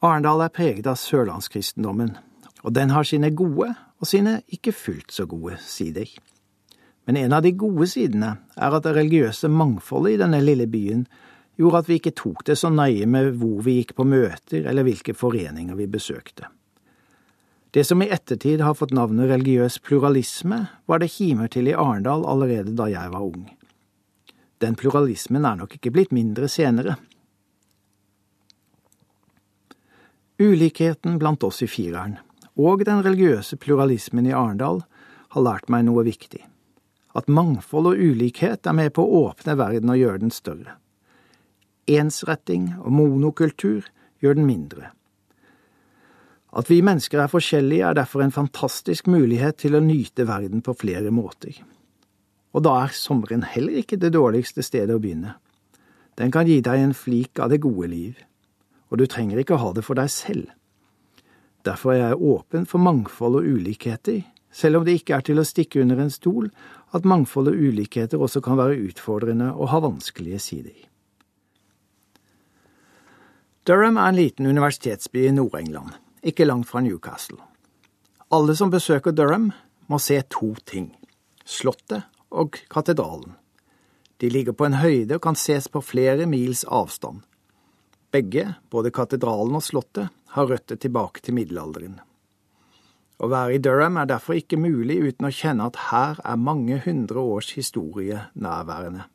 Arendal 0.01 0.45
er 0.45 0.53
preget 0.53 0.87
av 0.89 0.97
sørlandskristendommen, 0.97 2.15
og 2.61 2.73
den 2.77 2.93
har 2.93 3.05
sine 3.05 3.33
gode 3.33 3.71
og 4.01 4.09
sine 4.09 4.39
ikke 4.53 4.73
fullt 4.73 5.13
så 5.13 5.25
gode 5.29 5.57
sider. 5.65 6.09
Men 7.05 7.17
en 7.17 7.33
av 7.33 7.41
de 7.45 7.51
gode 7.57 7.87
sidene 7.89 8.35
er 8.53 8.77
at 8.77 8.85
det 8.85 8.95
religiøse 8.95 9.49
mangfoldet 9.49 10.15
i 10.15 10.21
denne 10.21 10.41
lille 10.45 10.67
byen 10.69 11.07
gjorde 11.59 11.83
at 11.83 11.89
vi 11.89 11.99
ikke 11.99 12.15
tok 12.17 12.45
det 12.47 12.57
så 12.59 12.71
nøye 12.73 13.07
med 13.09 13.35
hvor 13.41 13.61
vi 13.65 13.79
gikk 13.79 13.95
på 13.97 14.07
møter 14.07 14.65
eller 14.65 14.87
hvilke 14.87 15.15
foreninger 15.17 15.77
vi 15.77 15.87
besøkte. 15.91 16.49
Det 17.71 17.85
som 17.87 18.01
i 18.03 18.09
ettertid 18.11 18.61
har 18.61 18.75
fått 18.75 18.91
navnet 18.91 19.29
religiøs 19.29 19.77
pluralisme, 19.79 20.65
var 20.85 20.99
det 20.99 21.11
kimer 21.13 21.47
til 21.47 21.69
i 21.71 21.75
Arendal 21.77 22.25
allerede 22.27 22.75
da 22.75 22.89
jeg 22.91 23.13
var 23.13 23.23
ung. 23.23 23.45
Den 24.59 24.75
pluralismen 24.75 25.47
er 25.47 25.55
nok 25.61 25.77
ikke 25.77 25.93
blitt 25.95 26.11
mindre 26.11 26.49
senere. 26.51 26.97
Ulikheten 30.41 31.15
blant 31.21 31.43
oss 31.47 31.61
i 31.63 31.69
fireren, 31.69 32.17
og 32.59 32.83
den 32.85 33.05
religiøse 33.05 33.55
pluralismen 33.61 34.27
i 34.27 34.35
Arendal, 34.35 34.83
har 35.31 35.47
lært 35.47 35.71
meg 35.71 35.87
noe 35.87 36.03
viktig. 36.03 36.43
At 37.15 37.31
mangfold 37.31 37.93
og 37.93 38.03
ulikhet 38.03 38.67
er 38.67 38.75
med 38.75 38.91
på 38.97 39.05
å 39.05 39.27
åpne 39.29 39.55
verden 39.55 39.93
og 39.93 39.99
gjøre 40.01 40.23
den 40.25 40.35
større. 40.35 40.75
Ensretting 41.89 42.71
og 42.79 42.91
monokultur 42.93 43.87
gjør 44.21 44.37
den 44.37 44.45
mindre. 44.45 44.91
At 46.51 46.69
vi 46.69 46.81
mennesker 46.83 47.21
er 47.23 47.31
forskjellige, 47.31 47.85
er 47.87 47.95
derfor 47.95 48.21
en 48.21 48.35
fantastisk 48.35 49.07
mulighet 49.07 49.57
til 49.63 49.77
å 49.77 49.83
nyte 49.83 50.27
verden 50.27 50.61
på 50.61 50.75
flere 50.75 51.13
måter. 51.15 51.55
Og 52.51 52.65
da 52.67 52.75
er 52.83 52.93
sommeren 52.93 53.45
heller 53.47 53.79
ikke 53.79 53.97
det 53.97 54.11
dårligste 54.13 54.63
stedet 54.63 54.97
å 54.97 54.99
begynne. 54.99 55.37
Den 56.19 56.31
kan 56.31 56.47
gi 56.47 56.59
deg 56.61 56.83
en 56.83 56.93
flik 56.93 57.39
av 57.39 57.53
det 57.53 57.61
gode 57.63 57.87
liv 57.87 58.19
og 58.91 58.99
du 58.99 59.07
trenger 59.07 59.39
ikke 59.39 59.59
ha 59.61 59.71
det 59.73 59.85
for 59.87 59.97
deg 59.97 60.11
selv. 60.11 60.51
Derfor 61.65 61.93
er 61.95 62.01
jeg 62.01 62.21
åpen 62.33 62.67
for 62.67 62.83
mangfold 62.83 63.39
og 63.39 63.47
ulikheter, 63.47 64.21
selv 64.51 64.81
om 64.81 64.85
det 64.85 64.97
ikke 64.99 65.15
er 65.15 65.25
til 65.25 65.39
å 65.39 65.47
stikke 65.47 65.81
under 65.81 66.01
en 66.03 66.11
stol 66.11 66.49
at 66.91 67.07
mangfold 67.07 67.53
og 67.53 67.59
ulikheter 67.69 68.19
også 68.19 68.41
kan 68.43 68.59
være 68.59 68.81
utfordrende 68.89 69.53
og 69.53 69.71
ha 69.71 69.79
vanskelige 69.85 70.41
sider. 70.43 70.75
Durham 73.71 73.95
er 73.95 74.09
en 74.09 74.17
liten 74.17 74.47
universitetsby 74.51 75.21
i 75.29 75.31
Nord-England, 75.31 75.93
ikke 76.27 76.43
langt 76.43 76.67
fra 76.67 76.81
Newcastle. 76.83 77.37
Alle 78.35 78.51
som 78.59 78.73
besøker 78.73 79.15
Durham, 79.15 79.53
må 79.87 79.99
se 79.99 80.17
to 80.27 80.49
ting– 80.67 80.89
Slottet 81.55 82.03
og 82.35 82.59
katedralen. 82.67 83.37
De 84.19 84.27
ligger 84.29 84.57
på 84.59 84.67
en 84.67 84.75
høyde 84.81 85.15
og 85.15 85.23
kan 85.23 85.39
ses 85.39 85.71
på 85.71 85.79
flere 85.87 86.27
mils 86.27 86.65
avstand. 86.67 87.23
Begge, 88.11 88.57
både 88.67 88.91
katedralen 88.91 89.55
og 89.55 89.63
slottet, 89.63 90.11
har 90.35 90.51
røtter 90.51 90.75
tilbake 90.75 91.23
til 91.23 91.39
middelalderen. 91.39 92.01
Å 93.23 93.31
være 93.31 93.55
i 93.55 93.63
Durham 93.63 94.03
er 94.03 94.11
derfor 94.11 94.35
ikke 94.35 94.59
mulig 94.59 94.99
uten 94.99 95.31
å 95.31 95.35
kjenne 95.37 95.71
at 95.71 95.85
her 95.93 96.19
er 96.19 96.47
mange 96.51 96.83
hundre 96.83 97.23
års 97.23 97.55
historie 97.55 98.25
nærværende. 98.35 99.07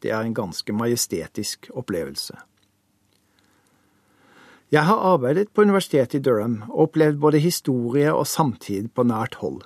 Det 0.00 0.16
er 0.16 0.24
en 0.24 0.38
ganske 0.46 0.72
majestetisk 0.72 1.68
opplevelse. 1.76 2.40
Jeg 4.70 4.86
har 4.86 5.02
arbeidet 5.14 5.50
på 5.52 5.64
universitetet 5.66 6.20
i 6.20 6.22
Durham 6.22 6.60
og 6.68 6.88
opplevd 6.88 7.18
både 7.22 7.42
historie 7.42 8.12
og 8.14 8.28
samtid 8.30 8.92
på 8.94 9.06
nært 9.08 9.40
hold. 9.40 9.64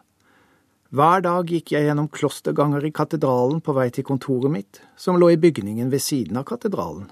Hver 0.95 1.25
dag 1.27 1.51
gikk 1.51 1.75
jeg 1.75 1.89
gjennom 1.89 2.09
klosterganger 2.09 2.87
i 2.87 2.95
katedralen 2.95 3.61
på 3.61 3.75
vei 3.77 3.91
til 3.93 4.07
kontoret 4.07 4.53
mitt, 4.53 4.81
som 4.97 5.19
lå 5.21 5.35
i 5.35 5.41
bygningen 5.41 5.91
ved 5.93 6.01
siden 6.01 6.39
av 6.41 6.47
katedralen 6.49 7.11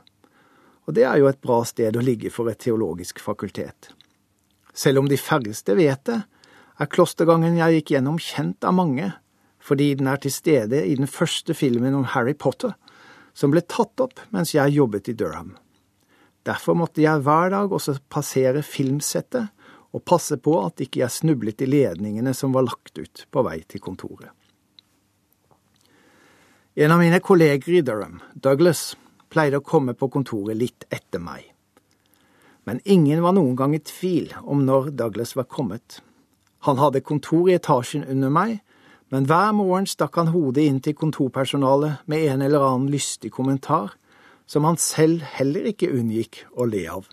og 0.87 0.97
det 0.97 1.05
er 1.07 1.21
jo 1.21 1.29
et 1.31 1.41
bra 1.43 1.63
sted 1.67 1.97
å 1.97 2.05
ligge 2.05 2.31
for 2.35 2.51
et 2.51 2.61
teologisk 2.63 3.23
fakultet. 3.23 3.93
Selv 4.75 5.03
om 5.03 5.09
de 5.11 5.19
færreste 5.21 5.77
vet 5.79 6.03
det, 6.09 6.23
er 6.81 6.91
klostergangen 6.91 7.59
jeg 7.59 7.79
gikk 7.79 7.95
gjennom 7.95 8.19
kjent 8.23 8.65
av 8.67 8.75
mange, 8.75 9.13
fordi 9.63 9.93
den 10.01 10.09
er 10.11 10.19
til 10.19 10.35
stede 10.35 10.83
i 10.83 10.97
den 10.99 11.07
første 11.07 11.55
filmen 11.55 11.95
om 11.95 12.09
Harry 12.15 12.35
Potter, 12.35 12.75
som 13.35 13.53
ble 13.53 13.63
tatt 13.63 14.01
opp 14.03 14.19
mens 14.35 14.57
jeg 14.57 14.75
jobbet 14.75 15.13
i 15.13 15.17
Durham. 15.17 15.55
Derfor 16.47 16.75
måtte 16.75 17.03
jeg 17.05 17.23
hver 17.23 17.53
dag 17.55 17.73
også 17.73 17.97
passere 18.11 18.65
filmsettet 18.67 19.53
og 19.93 20.05
passe 20.09 20.39
på 20.41 20.57
at 20.65 20.81
ikke 20.83 21.03
jeg 21.03 21.15
snublet 21.15 21.63
i 21.63 21.69
ledningene 21.69 22.33
som 22.35 22.55
var 22.55 22.67
lagt 22.67 22.99
ut 22.99 23.27
på 23.31 23.45
vei 23.47 23.61
til 23.69 23.83
kontoret. 23.85 24.33
En 26.75 26.95
av 26.95 27.03
mine 27.03 27.21
kolleger 27.21 27.77
i 27.77 27.83
Durham, 27.85 28.23
Douglas, 28.33 28.95
pleide 29.29 29.61
å 29.61 29.65
komme 29.65 29.93
på 29.93 30.09
kontoret 30.09 30.57
litt 30.57 30.87
etter 30.89 31.21
meg. 31.21 31.45
Men 32.65 32.81
ingen 32.85 33.21
var 33.25 33.35
noen 33.37 33.57
gang 33.59 33.75
i 33.77 33.83
tvil 33.85 34.33
om 34.41 34.65
når 34.65 34.93
Douglas 34.97 35.35
var 35.37 35.51
kommet. 35.53 36.01
Han 36.65 36.79
hadde 36.81 37.05
kontor 37.05 37.51
i 37.51 37.59
etasjen 37.59 38.07
under 38.09 38.33
meg, 38.33 38.61
men 39.13 39.27
hver 39.29 39.53
morgen 39.53 39.85
stakk 39.91 40.17
han 40.17 40.33
hodet 40.33 40.65
inn 40.65 40.79
til 40.81 40.97
kontorpersonalet 40.97 42.07
med 42.09 42.25
en 42.33 42.45
eller 42.47 42.65
annen 42.65 42.89
lystig 42.93 43.33
kommentar, 43.35 43.93
som 44.53 44.67
han 44.69 44.77
selv 44.77 45.25
heller 45.39 45.65
ikke 45.71 45.89
unngikk 45.97 46.43
å 46.61 46.67
le 46.69 46.85
av. 46.93 47.07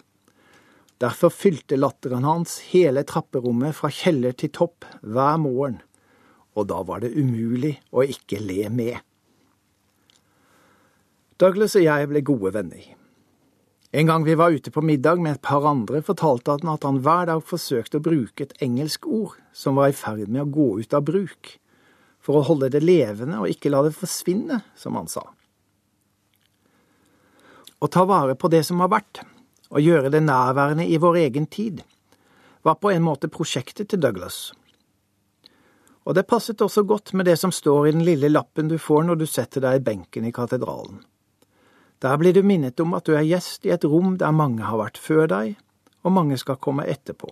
Derfor 0.99 1.31
fylte 1.31 1.77
latteren 1.79 2.25
hans 2.27 2.57
hele 2.73 3.05
trapperommet 3.07 3.77
fra 3.77 3.87
kjeller 3.93 4.35
til 4.35 4.51
topp 4.51 4.87
hver 4.99 5.37
morgen, 5.39 5.77
og 6.59 6.67
da 6.67 6.81
var 6.83 7.05
det 7.05 7.13
umulig 7.15 7.77
å 7.95 8.03
ikke 8.03 8.41
le 8.43 8.67
med. 8.73 8.97
Douglas 11.39 11.77
og 11.79 11.85
jeg 11.85 12.09
ble 12.11 12.25
gode 12.27 12.51
venner. 12.57 12.83
En 13.95 14.11
gang 14.11 14.27
vi 14.27 14.35
var 14.37 14.51
ute 14.51 14.73
på 14.75 14.83
middag 14.83 15.23
med 15.23 15.37
et 15.37 15.45
par 15.47 15.63
andre, 15.65 16.03
fortalte 16.03 16.59
han 16.59 16.75
at 16.75 16.83
han 16.83 16.99
hver 17.05 17.31
dag 17.31 17.39
forsøkte 17.47 17.97
å 17.97 18.05
bruke 18.05 18.43
et 18.43 18.57
engelsk 18.61 19.07
ord 19.07 19.39
som 19.55 19.79
var 19.79 19.93
i 19.93 19.95
ferd 19.95 20.27
med 20.27 20.43
å 20.43 20.51
gå 20.59 20.69
ut 20.83 20.93
av 20.93 21.07
bruk, 21.07 21.55
for 22.19 22.37
å 22.37 22.45
holde 22.51 22.73
det 22.75 22.83
levende 22.83 23.39
og 23.39 23.55
ikke 23.55 23.71
la 23.71 23.85
det 23.87 23.95
forsvinne, 23.95 24.59
som 24.75 24.99
han 24.99 25.07
sa. 25.07 25.23
Å 27.79 27.87
ta 27.87 28.03
vare 28.05 28.35
på 28.35 28.49
det 28.51 28.65
som 28.67 28.81
har 28.83 28.91
vært, 28.91 29.21
og 29.71 29.83
gjøre 29.83 30.11
det 30.11 30.19
nærværende 30.25 30.87
i 30.87 30.97
vår 30.99 31.21
egen 31.23 31.45
tid, 31.47 31.83
var 32.67 32.75
på 32.75 32.91
en 32.91 33.05
måte 33.05 33.29
prosjektet 33.31 33.89
til 33.89 34.01
Douglas. 34.03 34.49
Og 36.03 36.15
det 36.17 36.25
passet 36.27 36.61
også 36.61 36.83
godt 36.83 37.13
med 37.13 37.29
det 37.29 37.37
som 37.39 37.53
står 37.55 37.87
i 37.87 37.93
den 37.95 38.03
lille 38.03 38.31
lappen 38.31 38.67
du 38.67 38.77
får 38.81 39.05
når 39.07 39.21
du 39.21 39.25
setter 39.29 39.63
deg 39.63 39.79
i 39.79 39.83
benken 39.91 40.27
i 40.27 40.33
katedralen. 40.35 41.03
Der 41.99 42.15
blir 42.17 42.33
du 42.33 42.41
minnet 42.43 42.79
om 42.79 42.95
at 42.95 43.07
du 43.07 43.13
er 43.15 43.27
gjest 43.27 43.67
i 43.67 43.73
et 43.75 43.85
rom 43.87 44.15
der 44.19 44.35
mange 44.35 44.63
har 44.63 44.79
vært 44.79 44.99
før 44.99 45.27
deg, 45.31 45.55
og 46.03 46.15
mange 46.15 46.39
skal 46.39 46.59
komme 46.59 46.87
etterpå. 46.87 47.31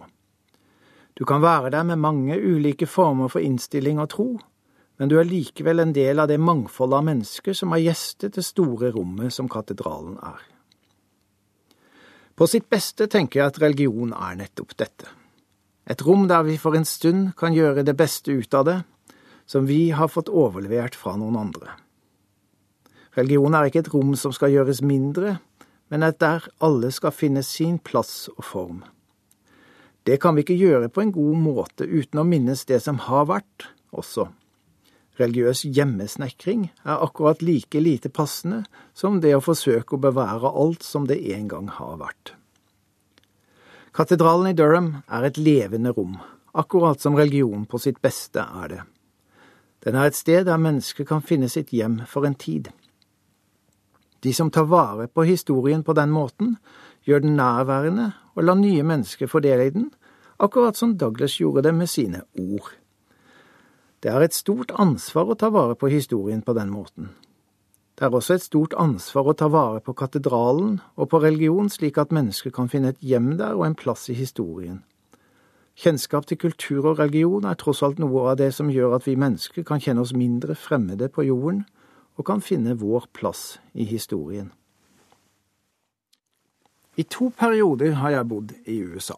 Du 1.18 1.26
kan 1.26 1.42
være 1.42 1.72
der 1.74 1.84
med 1.88 2.04
mange 2.04 2.38
ulike 2.38 2.86
former 2.86 3.32
for 3.32 3.44
innstilling 3.44 4.00
og 4.00 4.12
tro, 4.14 4.28
men 4.98 5.10
du 5.10 5.18
er 5.20 5.30
likevel 5.30 5.84
en 5.84 5.94
del 5.94 6.20
av 6.20 6.30
det 6.32 6.40
mangfoldet 6.42 6.98
av 7.00 7.06
mennesker 7.06 7.58
som 7.58 7.74
har 7.74 7.84
gjestet 7.84 8.38
det 8.38 8.46
store 8.46 8.92
rommet 8.96 9.34
som 9.34 9.50
katedralen 9.50 10.18
er. 10.18 10.42
På 12.38 12.46
sitt 12.50 12.68
beste 12.70 13.08
tenker 13.10 13.40
jeg 13.40 13.52
at 13.52 13.62
religion 13.62 14.14
er 14.14 14.38
nettopp 14.38 14.76
dette. 14.78 15.10
Et 15.90 16.02
rom 16.06 16.28
der 16.30 16.44
vi 16.46 16.58
for 16.62 16.76
en 16.78 16.86
stund 16.86 17.32
kan 17.40 17.56
gjøre 17.56 17.86
det 17.88 17.96
beste 17.98 18.34
ut 18.34 18.54
av 18.58 18.66
det, 18.68 18.78
som 19.48 19.66
vi 19.66 19.90
har 19.96 20.12
fått 20.12 20.30
overlevert 20.30 20.98
fra 21.00 21.16
noen 21.18 21.38
andre. 21.40 21.78
Religion 23.18 23.56
er 23.58 23.70
ikke 23.70 23.86
et 23.86 23.94
rom 23.94 24.14
som 24.20 24.34
skal 24.36 24.54
gjøres 24.54 24.84
mindre, 24.86 25.40
men 25.90 26.04
et 26.04 26.20
der 26.22 26.46
alle 26.62 26.92
skal 26.92 27.16
finne 27.16 27.42
sin 27.46 27.80
plass 27.80 28.28
og 28.36 28.44
form. 28.46 28.84
Det 30.06 30.20
kan 30.22 30.36
vi 30.36 30.44
ikke 30.46 30.60
gjøre 30.60 30.92
på 30.94 31.02
en 31.02 31.16
god 31.16 31.40
måte 31.42 31.88
uten 31.88 32.22
å 32.22 32.28
minnes 32.28 32.62
det 32.70 32.84
som 32.84 33.00
har 33.08 33.26
vært, 33.32 33.72
også. 33.92 34.28
Religiøs 35.18 35.64
hjemmesnekring 35.74 36.68
er 36.86 37.02
akkurat 37.02 37.42
like 37.42 37.80
lite 37.82 38.10
passende 38.14 38.64
som 38.94 39.22
det 39.22 39.34
å 39.34 39.42
forsøke 39.42 39.98
å 39.98 40.02
bevare 40.02 40.52
alt 40.52 40.86
som 40.86 41.08
det 41.10 41.18
en 41.34 41.48
gang 41.50 41.72
har 41.74 41.98
vært. 42.02 42.36
Katedralen 43.98 44.52
i 44.52 44.58
Durham 44.58 44.92
er 45.10 45.26
et 45.26 45.40
levende 45.42 45.90
rom, 45.96 46.20
akkurat 46.54 47.02
som 47.02 47.18
religion 47.18 47.66
på 47.66 47.82
sitt 47.82 47.98
beste 48.02 48.44
er 48.46 48.70
det. 48.70 48.82
Den 49.86 49.98
er 49.98 50.10
et 50.10 50.18
sted 50.18 50.46
der 50.46 50.62
mennesker 50.62 51.08
kan 51.08 51.26
finne 51.26 51.50
sitt 51.50 51.74
hjem 51.74 52.04
for 52.06 52.28
en 52.28 52.38
tid. 52.38 52.70
De 54.22 54.34
som 54.34 54.52
tar 54.54 54.70
vare 54.70 55.08
på 55.08 55.26
historien 55.26 55.84
på 55.86 55.94
den 55.98 56.14
måten, 56.14 56.58
gjør 57.06 57.24
den 57.26 57.38
nærværende 57.40 58.12
og 58.36 58.44
lar 58.44 58.58
nye 58.60 58.86
mennesker 58.86 59.30
få 59.32 59.42
del 59.42 59.64
i 59.66 59.74
den, 59.74 59.90
akkurat 60.38 60.78
som 60.78 60.98
Douglas 60.98 61.40
gjorde 61.42 61.64
det 61.66 61.74
med 61.74 61.90
sine 61.90 62.22
ord. 62.38 62.70
Det 64.04 64.12
er 64.14 64.22
et 64.22 64.34
stort 64.34 64.72
ansvar 64.78 65.32
å 65.32 65.36
ta 65.36 65.50
vare 65.50 65.74
på 65.76 65.90
historien 65.90 66.44
på 66.46 66.54
den 66.54 66.70
måten. 66.70 67.16
Det 67.98 68.06
er 68.06 68.14
også 68.14 68.36
et 68.38 68.44
stort 68.46 68.76
ansvar 68.78 69.32
å 69.32 69.34
ta 69.34 69.48
vare 69.50 69.80
på 69.82 69.96
katedralen 69.98 70.76
og 70.96 71.10
på 71.10 71.18
religion, 71.24 71.66
slik 71.70 71.98
at 71.98 72.14
mennesker 72.14 72.54
kan 72.54 72.70
finne 72.70 72.94
et 72.94 73.02
hjem 73.02 73.32
der 73.40 73.58
og 73.58 73.66
en 73.66 73.78
plass 73.80 74.06
i 74.14 74.18
historien. 74.18 74.84
Kjennskap 75.78 76.30
til 76.30 76.38
kultur 76.38 76.86
og 76.92 77.00
religion 77.02 77.46
er 77.46 77.58
tross 77.58 77.82
alt 77.86 77.98
noe 78.02 78.28
av 78.30 78.38
det 78.38 78.52
som 78.54 78.70
gjør 78.70 79.00
at 79.00 79.10
vi 79.10 79.18
mennesker 79.18 79.66
kan 79.66 79.82
kjenne 79.82 80.06
oss 80.06 80.14
mindre 80.14 80.54
fremmede 80.54 81.10
på 81.10 81.26
jorden, 81.26 81.66
og 82.18 82.26
kan 82.26 82.42
finne 82.42 82.78
vår 82.78 83.10
plass 83.14 83.60
i 83.74 83.86
historien. 83.86 84.52
I 86.98 87.04
to 87.06 87.30
perioder 87.30 87.98
har 87.98 88.14
jeg 88.14 88.30
bodd 88.30 88.54
i 88.66 88.80
USA, 88.82 89.18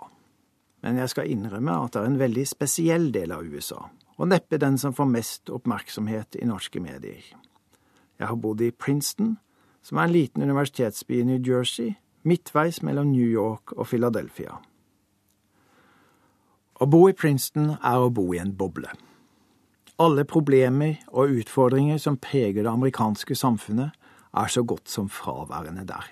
men 0.84 1.00
jeg 1.00 1.12
skal 1.12 1.32
innrømme 1.32 1.78
at 1.84 1.96
det 1.96 2.02
er 2.02 2.12
en 2.12 2.20
veldig 2.20 2.48
spesiell 2.48 3.12
del 3.16 3.32
av 3.32 3.44
USA, 3.48 3.86
og 4.20 4.28
neppe 4.28 4.60
den 4.60 4.78
som 4.78 4.94
får 4.96 5.08
mest 5.08 5.50
oppmerksomhet 5.50 6.36
i 6.36 6.48
norske 6.48 6.82
medier. 6.84 7.24
Jeg 8.20 8.28
har 8.28 8.36
bodd 8.36 8.62
i 8.62 8.72
Princeton, 8.76 9.38
som 9.82 9.98
er 9.98 10.10
en 10.10 10.16
liten 10.16 10.44
universitetsby 10.44 11.22
i 11.22 11.28
New 11.30 11.40
Jersey, 11.40 11.96
midtveis 12.28 12.82
mellom 12.84 13.14
New 13.14 13.26
York 13.26 13.72
og 13.78 13.88
Philadelphia. 13.88 14.60
Å 16.80 16.88
bo 16.88 17.06
i 17.08 17.16
Princeton 17.16 17.78
er 17.80 18.00
å 18.00 18.12
bo 18.12 18.28
i 18.36 18.42
en 18.44 18.52
boble. 18.60 18.92
Alle 20.00 20.24
problemer 20.28 21.00
og 21.12 21.32
utfordringer 21.42 22.00
som 22.00 22.20
preger 22.20 22.64
det 22.64 22.72
amerikanske 22.72 23.36
samfunnet, 23.36 23.96
er 24.30 24.52
så 24.52 24.62
godt 24.64 24.92
som 24.92 25.08
fraværende 25.10 25.88
der. 25.90 26.06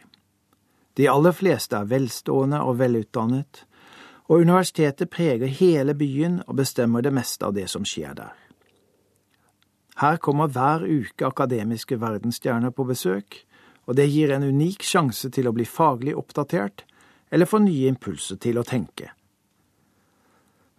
De 0.98 1.06
aller 1.12 1.36
fleste 1.36 1.78
er 1.78 1.90
velstående 1.92 2.64
og 2.66 2.80
velutdannet, 2.80 3.68
og 4.28 4.42
universitetet 4.44 5.10
preger 5.10 5.48
hele 5.48 5.96
byen 5.96 6.42
og 6.48 6.58
bestemmer 6.60 7.02
det 7.02 7.14
meste 7.16 7.48
av 7.48 7.56
det 7.56 7.70
som 7.72 7.86
skjer 7.88 8.16
der. 8.18 8.36
Her 9.98 10.18
kommer 10.22 10.52
hver 10.54 10.84
uke 10.86 11.26
akademiske 11.26 11.98
verdensstjerner 12.02 12.70
på 12.70 12.86
besøk, 12.86 13.40
og 13.88 13.96
det 13.96 14.10
gir 14.12 14.34
en 14.36 14.44
unik 14.44 14.84
sjanse 14.84 15.32
til 15.34 15.48
å 15.48 15.56
bli 15.56 15.66
faglig 15.66 16.14
oppdatert 16.20 16.84
eller 17.32 17.50
få 17.50 17.64
nye 17.64 17.88
impulser 17.90 18.38
til 18.44 18.60
å 18.60 18.66
tenke. 18.68 19.10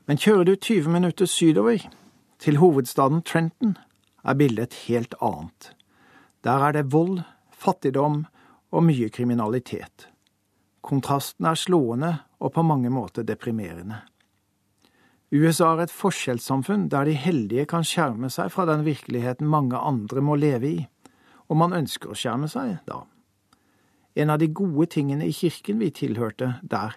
Men 0.07 0.21
kjører 0.21 0.45
du 0.45 0.55
20 0.55 0.93
minutter 0.93 1.26
sydover, 1.26 1.83
til 2.38 2.61
hovedstaden 2.62 3.25
Trenton, 3.26 3.75
er 4.25 4.37
bildet 4.38 4.71
et 4.71 4.78
helt 4.87 5.14
annet. 5.21 5.73
Der 6.45 6.62
er 6.69 6.73
det 6.73 6.93
vold, 6.93 7.21
fattigdom 7.50 8.26
og 8.71 8.85
mye 8.85 9.09
kriminalitet. 9.11 10.09
Kontrasten 10.81 11.49
er 11.49 11.59
slående 11.59 12.12
og 12.38 12.52
på 12.54 12.62
mange 12.62 12.90
måter 12.90 13.26
deprimerende. 13.26 14.02
USA 15.33 15.75
er 15.75 15.85
et 15.85 15.92
forskjellssamfunn 15.92 16.87
der 16.88 17.04
de 17.04 17.12
heldige 17.18 17.66
kan 17.68 17.85
skjerme 17.85 18.30
seg 18.33 18.49
fra 18.54 18.64
den 18.68 18.87
virkeligheten 18.87 19.49
mange 19.49 19.76
andre 19.76 20.23
må 20.25 20.38
leve 20.40 20.68
i, 20.68 20.78
og 21.49 21.61
man 21.61 21.76
ønsker 21.76 22.12
å 22.12 22.16
skjerme 22.16 22.49
seg, 22.49 22.78
da. 22.88 23.02
En 24.16 24.33
av 24.33 24.40
de 24.40 24.49
gode 24.49 24.88
tingene 24.95 25.28
i 25.28 25.35
kirken 25.37 25.78
vi 25.83 25.90
tilhørte 25.95 26.54
der, 26.62 26.97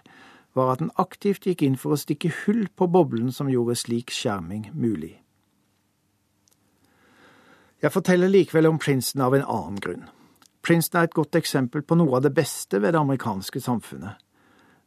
var 0.54 0.72
at 0.72 0.80
den 0.80 0.90
aktivt 1.00 1.46
gikk 1.46 1.62
inn 1.64 1.76
for 1.80 1.94
å 1.94 2.00
stikke 2.00 2.32
hull 2.42 2.66
på 2.76 2.88
boblen 2.92 3.30
som 3.32 3.48
gjorde 3.48 3.76
slik 3.80 4.12
skjerming 4.12 4.66
mulig. 4.72 5.14
Jeg 7.82 7.92
forteller 7.92 8.30
likevel 8.30 8.68
om 8.68 8.80
Princeton 8.80 9.24
av 9.24 9.36
en 9.36 9.46
annen 9.46 9.78
grunn. 9.82 10.04
Princeton 10.62 11.00
er 11.00 11.08
et 11.08 11.16
godt 11.16 11.36
eksempel 11.40 11.82
på 11.84 11.96
noe 11.98 12.18
av 12.18 12.26
det 12.26 12.34
beste 12.36 12.80
ved 12.80 12.94
det 12.94 13.00
amerikanske 13.00 13.60
samfunnet 13.64 14.20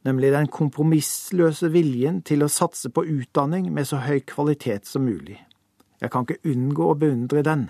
nemlig 0.05 0.31
den 0.31 0.47
kompromissløse 0.53 1.71
viljen 1.73 2.21
til 2.25 2.45
å 2.45 2.51
satse 2.51 2.91
på 2.93 3.05
utdanning 3.09 3.71
med 3.73 3.87
så 3.89 4.03
høy 4.05 4.21
kvalitet 4.27 4.87
som 4.89 5.05
mulig. 5.07 5.39
Jeg 6.01 6.11
kan 6.13 6.27
ikke 6.27 6.51
unngå 6.51 6.89
å 6.91 6.97
beundre 6.99 7.43
den, 7.45 7.69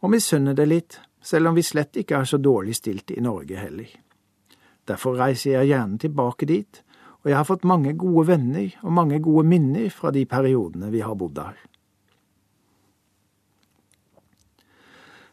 og 0.00 0.12
misunne 0.12 0.54
det 0.54 0.68
litt, 0.70 0.98
selv 1.22 1.50
om 1.50 1.56
vi 1.56 1.64
slett 1.66 1.96
ikke 1.98 2.20
er 2.20 2.28
så 2.28 2.38
dårlig 2.38 2.76
stilt 2.78 3.10
i 3.10 3.22
Norge 3.24 3.58
heller. 3.58 3.88
Derfor 4.86 5.18
reiser 5.18 5.56
jeg 5.56 5.72
gjerne 5.72 5.98
tilbake 5.98 6.46
dit, 6.46 6.82
og 7.24 7.32
jeg 7.32 7.38
har 7.40 7.48
fått 7.48 7.66
mange 7.66 7.96
gode 7.98 8.28
venner 8.28 8.68
og 8.84 8.92
mange 8.94 9.18
gode 9.18 9.48
minner 9.50 9.88
fra 9.90 10.12
de 10.14 10.22
periodene 10.30 10.92
vi 10.92 11.02
har 11.02 11.18
bodd 11.18 11.34
der. 11.40 11.56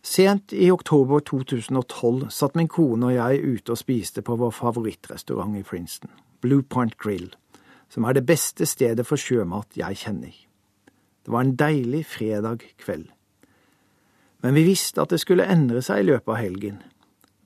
Sent 0.04 0.52
i 0.54 0.68
oktober 0.72 1.22
2012 1.24 2.28
satt 2.36 2.58
min 2.60 2.68
kone 2.68 3.08
og 3.08 3.16
jeg 3.16 3.40
ute 3.40 3.72
og 3.72 3.80
spiste 3.80 4.22
på 4.22 4.36
vår 4.36 4.52
favorittrestaurant 4.52 5.56
i 5.56 5.64
Princeton, 5.64 6.12
Blue 6.44 6.62
Point 6.62 6.98
Grill, 7.00 7.30
som 7.88 8.04
er 8.04 8.18
det 8.18 8.26
beste 8.28 8.68
stedet 8.68 9.06
for 9.08 9.16
sjømat 9.16 9.80
jeg 9.80 10.02
kjenner. 10.02 10.36
Det 11.24 11.32
var 11.32 11.46
en 11.46 11.56
deilig 11.56 12.04
fredag 12.12 12.66
kveld. 12.84 13.08
Men 14.44 14.58
vi 14.60 14.66
visste 14.68 15.06
at 15.06 15.14
det 15.16 15.22
skulle 15.24 15.48
endre 15.48 15.80
seg 15.80 16.04
i 16.04 16.10
løpet 16.10 16.34
av 16.36 16.42
helgen, 16.42 16.82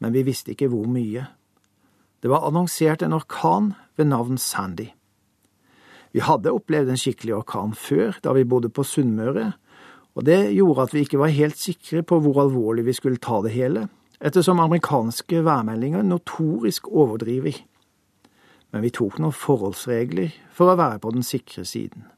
men 0.02 0.16
vi 0.18 0.26
visste 0.26 0.56
ikke 0.56 0.72
hvor 0.74 0.90
mye. 0.90 1.28
Det 2.26 2.32
var 2.34 2.48
annonsert 2.50 3.06
en 3.06 3.14
orkan 3.14 3.76
ved 4.02 4.10
navn 4.10 4.42
Sandy. 4.42 4.90
Vi 6.10 6.26
hadde 6.26 6.56
opplevd 6.58 6.90
en 6.90 6.98
skikkelig 6.98 7.36
orkan 7.38 7.78
før, 7.78 8.18
da 8.26 8.34
vi 8.34 8.48
bodde 8.50 8.74
på 8.74 8.82
Sunnmøre, 8.82 9.52
og 10.18 10.26
det 10.26 10.56
gjorde 10.56 10.88
at 10.88 10.94
vi 10.96 11.04
ikke 11.06 11.20
var 11.22 11.30
helt 11.30 11.60
sikre 11.62 12.02
på 12.02 12.18
hvor 12.24 12.42
alvorlig 12.42 12.88
vi 12.88 12.96
skulle 12.98 13.22
ta 13.22 13.38
det 13.46 13.54
hele, 13.54 13.86
ettersom 14.18 14.60
amerikanske 14.60 15.44
værmeldinger 15.46 16.02
notorisk 16.02 16.90
overdriver. 16.90 17.60
Men 18.74 18.82
vi 18.82 18.90
tok 18.90 19.20
noen 19.22 19.36
forholdsregler 19.36 20.34
for 20.52 20.74
å 20.74 20.80
være 20.80 20.98
på 21.04 21.14
den 21.14 21.26
sikre 21.26 21.66
siden. 21.70 22.10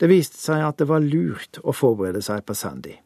Det 0.00 0.08
viste 0.10 0.40
seg 0.40 0.64
at 0.64 0.80
det 0.80 0.88
var 0.88 1.04
lurt 1.04 1.60
å 1.62 1.76
forberede 1.76 2.24
seg 2.24 2.42
på 2.48 2.56
Sandy. 2.56 2.96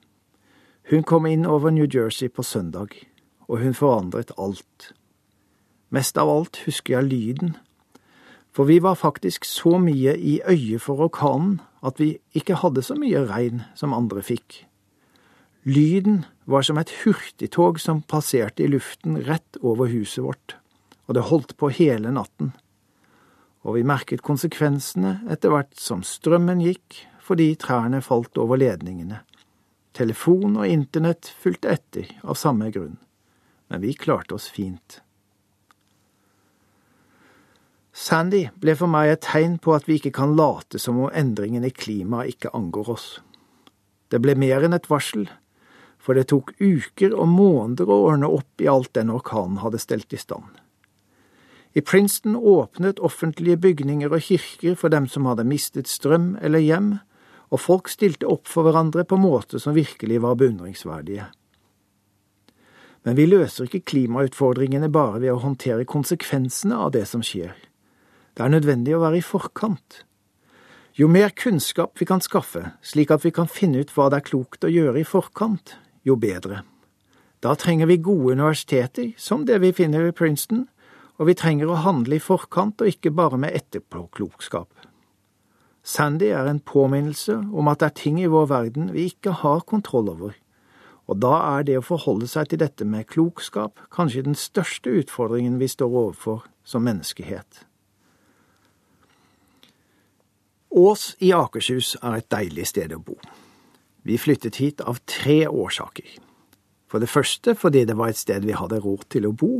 Hun 0.89 1.03
kom 1.03 1.27
inn 1.27 1.45
over 1.45 1.75
New 1.75 1.85
Jersey 1.85 2.31
på 2.31 2.47
søndag, 2.47 2.95
og 3.51 3.59
hun 3.61 3.75
forandret 3.77 4.31
alt. 4.39 4.93
Mest 5.91 6.17
av 6.17 6.31
alt 6.31 6.63
husker 6.65 6.95
jeg 6.95 7.11
lyden 7.11 7.57
for 8.59 8.67
vi 8.67 8.81
var 8.83 8.97
faktisk 8.99 9.45
så 9.47 9.77
mye 9.79 10.17
i 10.19 10.41
øyet 10.43 10.83
for 10.83 10.99
orkanen 11.05 11.61
at 11.87 12.01
vi 12.03 12.17
ikke 12.35 12.57
hadde 12.59 12.83
så 12.83 12.97
mye 12.99 13.21
regn 13.29 13.61
som 13.79 13.95
andre 13.95 14.19
fikk. 14.27 14.65
Lyden 15.63 16.25
var 16.43 16.67
som 16.67 16.81
et 16.83 16.91
hurtigtog 17.05 17.79
som 17.79 18.03
passerte 18.03 18.67
i 18.67 18.73
luften 18.73 19.21
rett 19.31 19.61
over 19.63 19.87
huset 19.87 20.25
vårt, 20.27 20.57
og 21.07 21.15
det 21.15 21.29
holdt 21.31 21.55
på 21.55 21.71
hele 21.71 22.11
natten. 22.11 22.51
Og 23.63 23.79
vi 23.79 23.87
merket 23.87 24.27
konsekvensene 24.27 25.21
etter 25.31 25.55
hvert 25.55 25.79
som 25.79 26.03
strømmen 26.03 26.59
gikk 26.67 27.05
fordi 27.23 27.53
trærne 27.63 28.03
falt 28.03 28.43
over 28.43 28.59
ledningene. 28.59 29.23
Telefon 29.95 30.59
og 30.59 30.67
internett 30.67 31.31
fulgte 31.31 31.79
etter 31.79 32.11
av 32.27 32.35
samme 32.35 32.75
grunn, 32.75 32.99
men 33.71 33.87
vi 33.87 33.95
klarte 33.95 34.35
oss 34.35 34.51
fint. 34.51 34.99
Sandy 38.09 38.47
ble 38.57 38.73
for 38.79 38.89
meg 38.89 39.11
et 39.13 39.27
tegn 39.27 39.59
på 39.61 39.75
at 39.77 39.89
vi 39.89 39.99
ikke 39.99 40.15
kan 40.17 40.31
late 40.39 40.79
som 40.81 40.97
om 41.03 41.11
endringen 41.13 41.67
i 41.67 41.75
klimaet 41.75 42.33
ikke 42.33 42.55
angår 42.57 42.89
oss. 42.95 43.09
Det 44.09 44.23
ble 44.25 44.33
mer 44.39 44.65
enn 44.65 44.77
et 44.77 44.89
varsel, 44.89 45.27
for 46.01 46.17
det 46.17 46.31
tok 46.31 46.55
uker 46.57 47.13
og 47.13 47.29
måneder 47.29 47.91
å 47.91 47.99
ordne 48.07 48.31
opp 48.33 48.65
i 48.65 48.71
alt 48.71 48.95
den 48.97 49.13
orkanen 49.13 49.61
hadde 49.61 49.83
stelt 49.83 50.17
i 50.17 50.21
stand. 50.23 50.49
I 51.77 51.85
Princeton 51.85 52.39
åpnet 52.39 53.03
offentlige 53.05 53.61
bygninger 53.61 54.09
og 54.09 54.25
kirker 54.25 54.79
for 54.79 54.89
dem 54.95 55.05
som 55.11 55.29
hadde 55.29 55.45
mistet 55.45 55.91
strøm 55.91 56.33
eller 56.41 56.65
hjem, 56.65 56.95
og 57.53 57.61
folk 57.61 57.93
stilte 57.93 58.29
opp 58.29 58.49
for 58.49 58.65
hverandre 58.65 59.05
på 59.05 59.21
måter 59.21 59.61
som 59.61 59.77
virkelig 59.77 60.23
var 60.25 60.41
beundringsverdige. 60.41 61.29
Men 63.05 63.21
vi 63.21 63.29
løser 63.29 63.69
ikke 63.69 63.85
klimautfordringene 63.93 64.89
bare 64.93 65.21
ved 65.21 65.35
å 65.35 65.43
håndtere 65.45 65.85
konsekvensene 65.89 66.77
av 66.77 66.97
det 66.97 67.05
som 67.09 67.21
skjer. 67.25 67.53
Det 68.39 68.45
er 68.47 68.53
nødvendig 68.55 68.93
å 68.95 69.01
være 69.03 69.19
i 69.19 69.25
forkant. 69.27 70.05
Jo 70.95 71.09
mer 71.11 71.33
kunnskap 71.35 71.99
vi 71.99 72.07
kan 72.07 72.23
skaffe, 72.23 72.69
slik 72.87 73.11
at 73.11 73.25
vi 73.27 73.33
kan 73.35 73.51
finne 73.51 73.81
ut 73.83 73.91
hva 73.97 74.07
det 74.13 74.21
er 74.21 74.29
klokt 74.29 74.63
å 74.63 74.71
gjøre 74.71 75.01
i 75.03 75.07
forkant, 75.07 75.73
jo 76.07 76.15
bedre. 76.15 76.61
Da 77.43 77.57
trenger 77.59 77.91
vi 77.91 77.97
gode 77.99 78.37
universiteter, 78.39 79.11
som 79.19 79.43
det 79.47 79.59
vi 79.65 79.73
finner 79.75 80.07
i 80.07 80.15
Princeton, 80.15 80.69
og 81.19 81.27
vi 81.27 81.35
trenger 81.35 81.67
å 81.67 81.81
handle 81.83 82.15
i 82.15 82.23
forkant 82.23 82.79
og 82.79 82.93
ikke 82.93 83.11
bare 83.11 83.41
med 83.43 83.59
etterpåklokskap. 83.59 84.71
Sandy 85.83 86.31
er 86.31 86.47
en 86.47 86.63
påminnelse 86.63 87.41
om 87.51 87.71
at 87.71 87.83
det 87.83 87.91
er 87.91 88.01
ting 88.05 88.21
i 88.23 88.31
vår 88.31 88.47
verden 88.55 88.93
vi 88.95 89.09
ikke 89.11 89.41
har 89.43 89.67
kontroll 89.67 90.15
over, 90.15 90.39
Og 91.09 91.17
da 91.17 91.39
er 91.57 91.63
det 91.65 91.79
å 91.79 91.83
forholde 91.83 92.27
seg 92.29 92.51
til 92.51 92.61
dette 92.61 92.85
med 92.85 93.09
klokskap 93.09 93.81
kanskje 93.91 94.27
den 94.27 94.37
største 94.37 94.93
utfordringen 94.93 95.57
vi 95.59 95.65
står 95.73 95.89
overfor 95.89 96.45
som 96.69 96.85
menneskehet. 96.85 97.68
Ås 100.71 101.17
i 101.19 101.33
Akershus 101.33 101.97
er 102.03 102.19
et 102.19 102.31
deilig 102.31 102.67
sted 102.69 102.93
å 102.93 103.01
bo. 103.01 103.17
Vi 104.05 104.19
flyttet 104.21 104.61
hit 104.61 104.81
av 104.81 105.01
tre 105.09 105.47
årsaker. 105.49 106.19
For 106.89 107.01
det 107.01 107.11
første 107.13 107.55
fordi 107.57 107.85
det 107.89 107.97
var 107.97 108.13
et 108.13 108.21
sted 108.21 108.45
vi 108.45 108.57
hadde 108.57 108.81
råd 108.85 109.09
til 109.13 109.29
å 109.29 109.33
bo. 109.33 109.59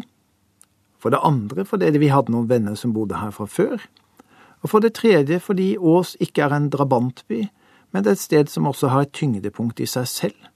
For 0.99 1.13
det 1.15 1.23
andre 1.25 1.65
fordi 1.69 1.91
vi 2.01 2.13
hadde 2.13 2.33
noen 2.35 2.49
venner 2.51 2.77
som 2.77 2.95
bodde 2.97 3.21
her 3.21 3.33
fra 3.33 3.47
før. 3.49 3.81
Og 4.63 4.73
for 4.73 4.85
det 4.85 4.97
tredje 4.99 5.41
fordi 5.41 5.77
Ås 5.79 6.17
ikke 6.21 6.45
er 6.47 6.57
en 6.57 6.71
drabantby, 6.73 7.47
men 7.93 8.05
det 8.05 8.11
er 8.11 8.19
et 8.19 8.25
sted 8.25 8.53
som 8.53 8.69
også 8.69 8.93
har 8.93 9.07
et 9.07 9.15
tyngdepunkt 9.17 9.81
i 9.81 9.89
seg 9.89 10.09
selv. 10.11 10.49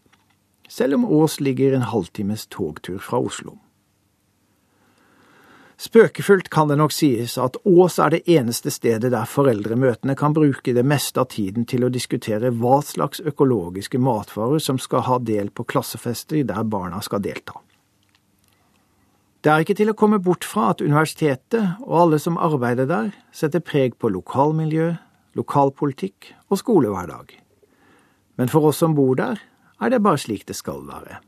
Selv 0.68 0.96
om 0.98 1.04
Ås 1.04 1.38
ligger 1.40 1.76
en 1.76 1.88
halvtimes 1.88 2.46
togtur 2.48 2.98
fra 3.00 3.20
Oslo. 3.20 3.58
Spøkefullt 5.82 6.46
kan 6.52 6.68
det 6.70 6.76
nok 6.78 6.92
sies 6.94 7.32
at 7.42 7.56
Ås 7.66 7.96
er 7.98 8.12
det 8.14 8.20
eneste 8.30 8.70
stedet 8.70 9.08
der 9.10 9.26
foreldremøtene 9.26 10.14
kan 10.14 10.34
bruke 10.36 10.70
det 10.76 10.84
meste 10.86 11.18
av 11.18 11.32
tiden 11.32 11.64
til 11.66 11.82
å 11.82 11.90
diskutere 11.90 12.52
hva 12.54 12.76
slags 12.86 13.18
økologiske 13.18 13.98
matvarer 13.98 14.62
som 14.62 14.78
skal 14.78 15.02
ha 15.08 15.16
del 15.18 15.48
på 15.50 15.64
klassefester 15.66 16.44
der 16.46 16.68
barna 16.70 17.00
skal 17.02 17.24
delta. 17.24 17.58
Det 19.42 19.50
er 19.50 19.64
ikke 19.64 19.74
til 19.74 19.90
å 19.90 19.96
komme 19.98 20.20
bort 20.22 20.46
fra 20.46 20.68
at 20.70 20.84
universitetet 20.84 21.80
og 21.82 21.96
alle 21.98 22.20
som 22.22 22.38
arbeider 22.38 22.86
der, 22.86 23.08
setter 23.34 23.58
preg 23.58 23.96
på 23.98 24.12
lokalmiljø, 24.14 24.92
lokalpolitikk 25.34 26.28
og 26.46 26.60
skolehverdag. 26.60 27.32
Men 28.38 28.52
for 28.52 28.68
oss 28.70 28.78
som 28.84 28.94
bor 28.94 29.18
der, 29.18 29.42
er 29.82 29.90
det 29.90 29.98
bare 30.06 30.22
slik 30.22 30.46
det 30.46 30.54
skal 30.54 30.86
være. 30.86 31.18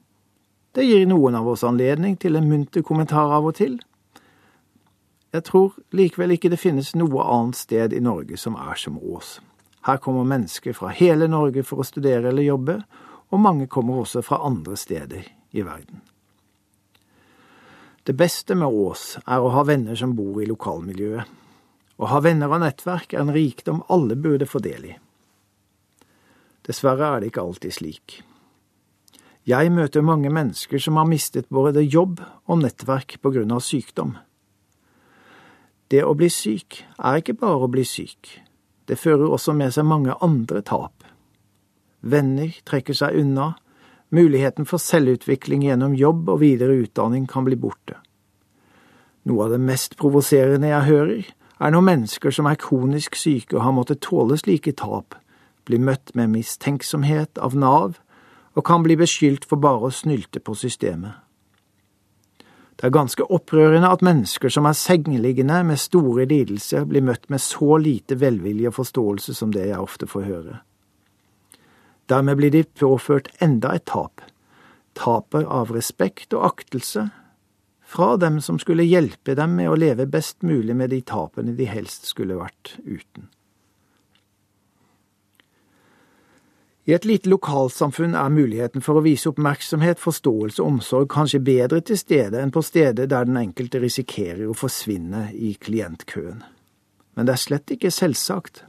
Det 0.79 0.87
gir 0.87 1.03
noen 1.11 1.35
av 1.35 1.51
oss 1.57 1.67
anledning 1.67 2.15
til 2.23 2.39
en 2.39 2.47
munter 2.47 2.87
kommentar 2.87 3.35
av 3.35 3.51
og 3.51 3.59
til, 3.59 3.81
jeg 5.35 5.43
tror 5.49 5.75
likevel 5.91 6.37
ikke 6.37 6.53
det 6.53 6.61
finnes 6.63 6.93
noe 6.95 7.25
annet 7.27 7.59
sted 7.59 7.95
i 7.97 8.03
Norge 8.03 8.39
som 8.39 8.55
er 8.55 8.79
som 8.79 9.01
Ås. 9.03 9.41
Her 9.85 9.99
kommer 9.99 10.25
mennesker 10.25 10.77
fra 10.77 10.93
hele 10.95 11.27
Norge 11.29 11.65
for 11.67 11.83
å 11.83 11.87
studere 11.87 12.31
eller 12.31 12.47
jobbe, 12.47 12.77
og 13.35 13.43
mange 13.43 13.67
kommer 13.67 14.05
også 14.05 14.23
fra 14.23 14.39
andre 14.47 14.79
steder 14.79 15.27
i 15.51 15.65
verden. 15.67 16.05
Det 18.05 18.15
beste 18.15 18.55
med 18.55 18.69
Ås 18.69 19.17
er 19.25 19.43
å 19.43 19.51
ha 19.57 19.65
venner 19.67 19.99
som 19.99 20.13
bor 20.15 20.39
i 20.43 20.47
lokalmiljøet. 20.47 21.25
Å 21.95 22.11
ha 22.11 22.21
venner 22.23 22.53
og 22.53 22.63
nettverk 22.63 23.15
er 23.15 23.25
en 23.25 23.33
rikdom 23.35 23.83
alle 23.93 24.17
burde 24.19 24.47
få 24.47 24.61
del 24.63 24.87
i. 24.93 24.95
Dessverre 26.65 27.11
er 27.11 27.23
det 27.23 27.33
ikke 27.33 27.43
alltid 27.43 27.75
slik. 27.75 28.21
Jeg 29.45 29.73
møter 29.75 30.05
mange 30.05 30.31
mennesker 30.33 30.81
som 30.81 30.97
har 31.01 31.09
mistet 31.11 31.51
både 31.53 31.83
jobb 31.85 32.23
og 32.23 32.63
nettverk 32.63 33.19
på 33.21 33.35
grunn 33.35 33.53
av 33.53 33.65
sykdom. 33.65 34.15
Det 35.93 36.01
å 36.05 36.15
bli 36.17 36.31
syk 36.33 36.81
er 36.97 37.21
ikke 37.21 37.37
bare 37.41 37.67
å 37.67 37.71
bli 37.71 37.85
syk, 37.85 38.39
det 38.89 38.97
fører 39.01 39.33
også 39.33 39.53
med 39.57 39.75
seg 39.75 39.87
mange 39.89 40.17
andre 40.25 40.63
tap. 40.65 41.05
Venner 42.01 42.53
trekker 42.69 42.97
seg 42.97 43.17
unna, 43.21 43.55
muligheten 44.15 44.69
for 44.69 44.81
selvutvikling 44.81 45.65
gjennom 45.65 45.97
jobb 45.97 46.29
og 46.33 46.41
videre 46.45 46.77
utdanning 46.85 47.27
kan 47.29 47.47
bli 47.47 47.57
borte. 47.61 47.99
Noe 49.25 49.47
av 49.47 49.55
det 49.55 49.61
mest 49.65 49.97
provoserende 50.01 50.69
jeg 50.69 50.89
hører, 50.89 51.25
er 51.61 51.73
når 51.73 51.85
mennesker 51.87 52.35
som 52.35 52.49
er 52.51 52.61
kronisk 52.61 53.17
syke 53.17 53.57
og 53.57 53.65
har 53.65 53.77
måttet 53.77 54.03
tåle 54.05 54.37
slike 54.41 54.75
tap, 54.77 55.17
blir 55.65 55.81
møtt 55.81 56.13
med 56.15 56.33
mistenksomhet 56.33 57.41
av 57.41 57.57
Nav 57.57 58.01
og 58.55 58.67
kan 58.69 58.85
bli 58.85 58.99
beskyldt 59.01 59.47
for 59.49 59.61
bare 59.61 59.89
å 59.89 59.95
snylte 59.95 60.43
på 60.45 60.57
systemet. 60.59 61.24
Det 62.85 62.91
er 62.91 62.99
ganske 62.99 63.25
opprørende 63.33 63.89
at 63.89 64.03
mennesker 64.05 64.53
som 64.53 64.67
er 64.69 64.75
sengeliggende 64.77 65.63
med 65.65 65.81
store 65.81 66.27
lidelser, 66.29 66.83
blir 66.85 67.01
møtt 67.01 67.31
med 67.33 67.41
så 67.41 67.79
lite 67.81 68.19
velvilje 68.21 68.69
og 68.69 68.75
forståelse 68.77 69.33
som 69.39 69.55
det 69.55 69.63
jeg 69.71 69.81
ofte 69.81 70.05
får 70.05 70.27
høre. 70.27 70.59
Dermed 72.13 72.37
blir 72.37 72.53
de 72.53 72.61
påført 72.77 73.31
enda 73.41 73.71
et 73.73 73.87
tap, 73.89 74.21
tapet 75.01 75.49
av 75.49 75.73
respekt 75.73 76.37
og 76.37 76.45
aktelse 76.51 77.07
fra 77.89 78.19
dem 78.21 78.37
som 78.45 78.61
skulle 78.61 78.85
hjelpe 78.85 79.33
dem 79.33 79.57
med 79.57 79.73
å 79.73 79.81
leve 79.81 80.05
best 80.05 80.45
mulig 80.45 80.77
med 80.77 80.93
de 80.93 81.01
tapene 81.01 81.57
de 81.57 81.65
helst 81.65 82.13
skulle 82.13 82.37
vært 82.37 82.75
uten. 82.85 83.31
I 86.85 86.93
et 86.93 87.07
lite 87.09 87.31
lokalsamfunn 87.33 88.13
er 88.13 88.29
muligheten 88.29 88.83
for 88.85 89.01
å 89.01 89.05
vise 89.07 89.31
oppmerksomhet, 89.31 90.03
forståelse 90.03 90.61
og 90.61 90.67
omsorg 90.69 91.09
kanskje 91.15 91.41
bedre 91.41 91.81
til 91.81 91.97
stede 91.97 92.43
enn 92.43 92.53
på 92.53 92.61
steder 92.61 93.09
der 93.09 93.25
den 93.25 93.39
enkelte 93.41 93.81
risikerer 93.81 94.51
å 94.51 94.57
forsvinne 94.59 95.31
i 95.33 95.55
klientkøen. 95.57 96.43
Men 97.17 97.25
det 97.25 97.37
er 97.37 97.41
slett 97.41 97.73
ikke 97.73 97.93
selvsagt. 97.95 98.67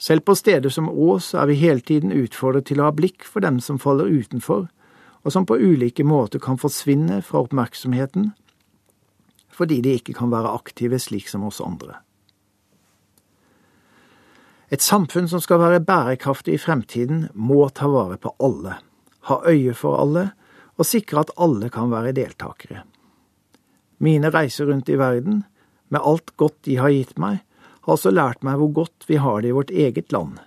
Selv 0.00 0.26
på 0.28 0.36
steder 0.36 0.72
som 0.72 0.90
Ås 0.90 1.32
er 1.32 1.48
vi 1.48 1.56
hele 1.62 1.80
tiden 1.80 2.12
utfordret 2.12 2.68
til 2.68 2.82
å 2.82 2.90
ha 2.90 2.92
blikk 2.92 3.24
for 3.24 3.40
dem 3.40 3.56
som 3.64 3.80
faller 3.80 4.12
utenfor, 4.12 4.68
og 5.24 5.32
som 5.32 5.48
på 5.48 5.56
ulike 5.56 6.04
måter 6.04 6.40
kan 6.44 6.60
forsvinne 6.60 7.22
fra 7.24 7.44
oppmerksomheten 7.46 8.32
fordi 9.60 9.82
de 9.84 9.90
ikke 9.98 10.14
kan 10.16 10.30
være 10.32 10.54
aktive 10.56 10.96
slik 10.96 11.26
som 11.28 11.42
oss 11.44 11.58
andre. 11.60 11.98
Et 14.70 14.82
samfunn 14.82 15.26
som 15.26 15.42
skal 15.42 15.58
være 15.58 15.82
bærekraftig 15.82 16.54
i 16.54 16.62
fremtiden, 16.62 17.24
må 17.34 17.64
ta 17.74 17.88
vare 17.90 18.20
på 18.22 18.30
alle, 18.38 18.76
ha 19.26 19.40
øye 19.50 19.74
for 19.74 19.98
alle 19.98 20.30
og 20.78 20.86
sikre 20.86 21.24
at 21.24 21.32
alle 21.36 21.68
kan 21.74 21.90
være 21.90 22.14
deltakere. 22.16 22.84
Mine 23.98 24.30
reiser 24.32 24.70
rundt 24.70 24.88
i 24.88 24.96
verden, 24.96 25.42
med 25.90 26.06
alt 26.06 26.36
godt 26.38 26.62
de 26.64 26.78
har 26.78 26.94
gitt 26.94 27.18
meg, 27.18 27.42
har 27.82 27.96
også 27.96 28.14
lært 28.14 28.46
meg 28.46 28.56
hvor 28.60 28.72
godt 28.78 29.08
vi 29.10 29.18
har 29.20 29.42
det 29.42 29.50
i 29.50 29.58
vårt 29.58 29.74
eget 29.74 30.14
land. 30.14 30.38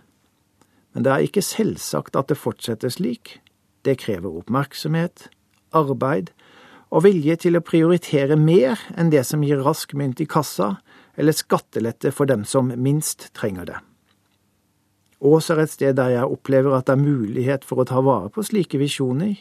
Men 0.93 1.03
det 1.03 1.11
er 1.11 1.27
ikke 1.27 1.43
selvsagt 1.43 2.15
at 2.15 2.31
det 2.31 2.39
fortsetter 2.39 2.89
slik. 2.89 3.39
Det 3.83 3.99
krever 3.99 4.39
oppmerksomhet, 4.39 5.27
arbeid 5.75 6.31
og 6.93 7.03
vilje 7.03 7.35
til 7.43 7.57
å 7.57 7.65
prioritere 7.65 8.37
mer 8.39 8.79
enn 8.95 9.11
det 9.11 9.25
som 9.27 9.43
gir 9.43 9.61
rask 9.65 9.93
mynt 9.97 10.21
i 10.21 10.29
kassa, 10.29 10.77
eller 11.17 11.35
skattelette 11.35 12.13
for 12.13 12.29
dem 12.29 12.45
som 12.45 12.71
minst 12.77 13.33
trenger 13.37 13.67
det. 13.67 13.79
Ås 15.23 15.49
er 15.53 15.61
et 15.63 15.71
sted 15.71 15.95
der 15.95 16.11
jeg 16.11 16.27
opplever 16.35 16.75
at 16.75 16.89
det 16.89 16.97
er 16.97 17.03
mulighet 17.03 17.63
for 17.63 17.79
å 17.79 17.87
ta 17.87 18.01
vare 18.03 18.27
på 18.33 18.43
slike 18.43 18.79
visjoner, 18.81 19.37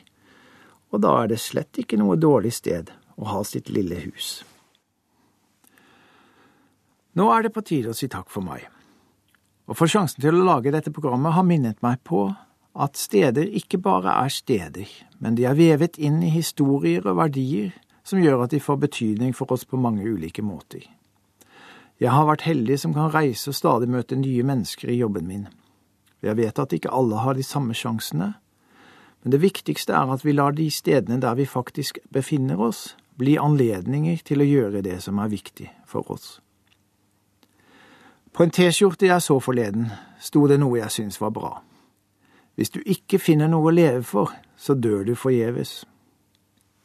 og 0.95 1.03
da 1.03 1.17
er 1.23 1.33
det 1.33 1.41
slett 1.43 1.81
ikke 1.81 1.99
noe 1.99 2.19
dårlig 2.21 2.53
sted 2.55 2.93
å 3.19 3.27
ha 3.33 3.41
sitt 3.47 3.73
lille 3.73 3.99
hus. 4.05 4.45
Nå 7.19 7.27
er 7.35 7.45
det 7.45 7.53
på 7.57 7.65
tide 7.67 7.91
å 7.91 7.97
si 7.97 8.07
takk 8.09 8.31
for 8.31 8.47
meg, 8.47 8.69
og 9.67 9.77
for 9.79 9.91
sjansen 9.91 10.23
til 10.23 10.39
å 10.39 10.47
lage 10.47 10.73
dette 10.73 10.95
programmet 10.95 11.35
har 11.35 11.47
minnet 11.49 11.83
meg 11.85 11.99
på 12.07 12.29
at 12.73 12.97
steder 12.97 13.51
ikke 13.59 13.81
bare 13.83 14.15
er 14.23 14.33
steder, 14.33 14.89
men 15.19 15.35
de 15.37 15.49
er 15.49 15.59
vevet 15.59 15.99
inn 15.99 16.23
i 16.23 16.31
historier 16.33 17.05
og 17.05 17.19
verdier 17.19 17.75
som 18.07 18.23
gjør 18.23 18.47
at 18.47 18.55
de 18.55 18.63
får 18.63 18.79
betydning 18.87 19.35
for 19.37 19.51
oss 19.53 19.67
på 19.69 19.81
mange 19.81 20.07
ulike 20.07 20.43
måter. 20.47 20.87
Jeg 22.01 22.11
har 22.11 22.27
vært 22.27 22.47
heldig 22.47 22.79
som 22.81 22.95
kan 22.95 23.13
reise 23.15 23.51
og 23.51 23.59
stadig 23.59 23.91
møte 23.91 24.19
nye 24.19 24.47
mennesker 24.47 24.91
i 24.91 24.99
jobben 25.03 25.29
min. 25.29 25.45
Jeg 26.23 26.39
vet 26.39 26.59
at 26.59 26.73
ikke 26.73 26.93
alle 26.95 27.19
har 27.25 27.35
de 27.35 27.43
samme 27.43 27.75
sjansene, 27.75 28.33
men 29.23 29.35
det 29.35 29.43
viktigste 29.43 29.95
er 29.95 30.11
at 30.11 30.25
vi 30.25 30.35
lar 30.35 30.55
de 30.55 30.69
stedene 30.71 31.21
der 31.23 31.35
vi 31.39 31.47
faktisk 31.47 31.99
befinner 32.11 32.61
oss, 32.61 32.97
bli 33.19 33.37
anledninger 33.39 34.23
til 34.25 34.43
å 34.43 34.49
gjøre 34.49 34.83
det 34.83 34.99
som 35.03 35.19
er 35.23 35.31
viktig 35.31 35.69
for 35.87 36.11
oss. 36.11 36.41
På 38.33 38.43
en 38.43 38.51
T-skjorte 38.51 39.07
jeg 39.07 39.23
så 39.23 39.37
forleden, 39.45 39.91
sto 40.19 40.47
det 40.49 40.59
noe 40.59 40.81
jeg 40.81 40.95
syntes 40.95 41.21
var 41.21 41.35
bra. 41.37 41.53
Hvis 42.57 42.73
du 42.73 42.81
ikke 42.81 43.21
finner 43.21 43.51
noe 43.51 43.69
å 43.69 43.75
leve 43.75 44.03
for, 44.07 44.33
så 44.57 44.75
dør 44.75 45.05
du 45.05 45.15
forgjeves. 45.17 45.83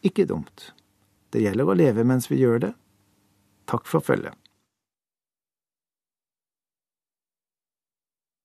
Ikke 0.04 0.28
dumt. 0.28 0.74
Det 1.34 1.42
gjelder 1.44 1.70
å 1.70 1.78
leve 1.78 2.06
mens 2.08 2.30
vi 2.32 2.42
gjør 2.42 2.68
det. 2.68 2.74
Takk 3.68 3.88
for 3.88 4.04
følget. 4.04 4.36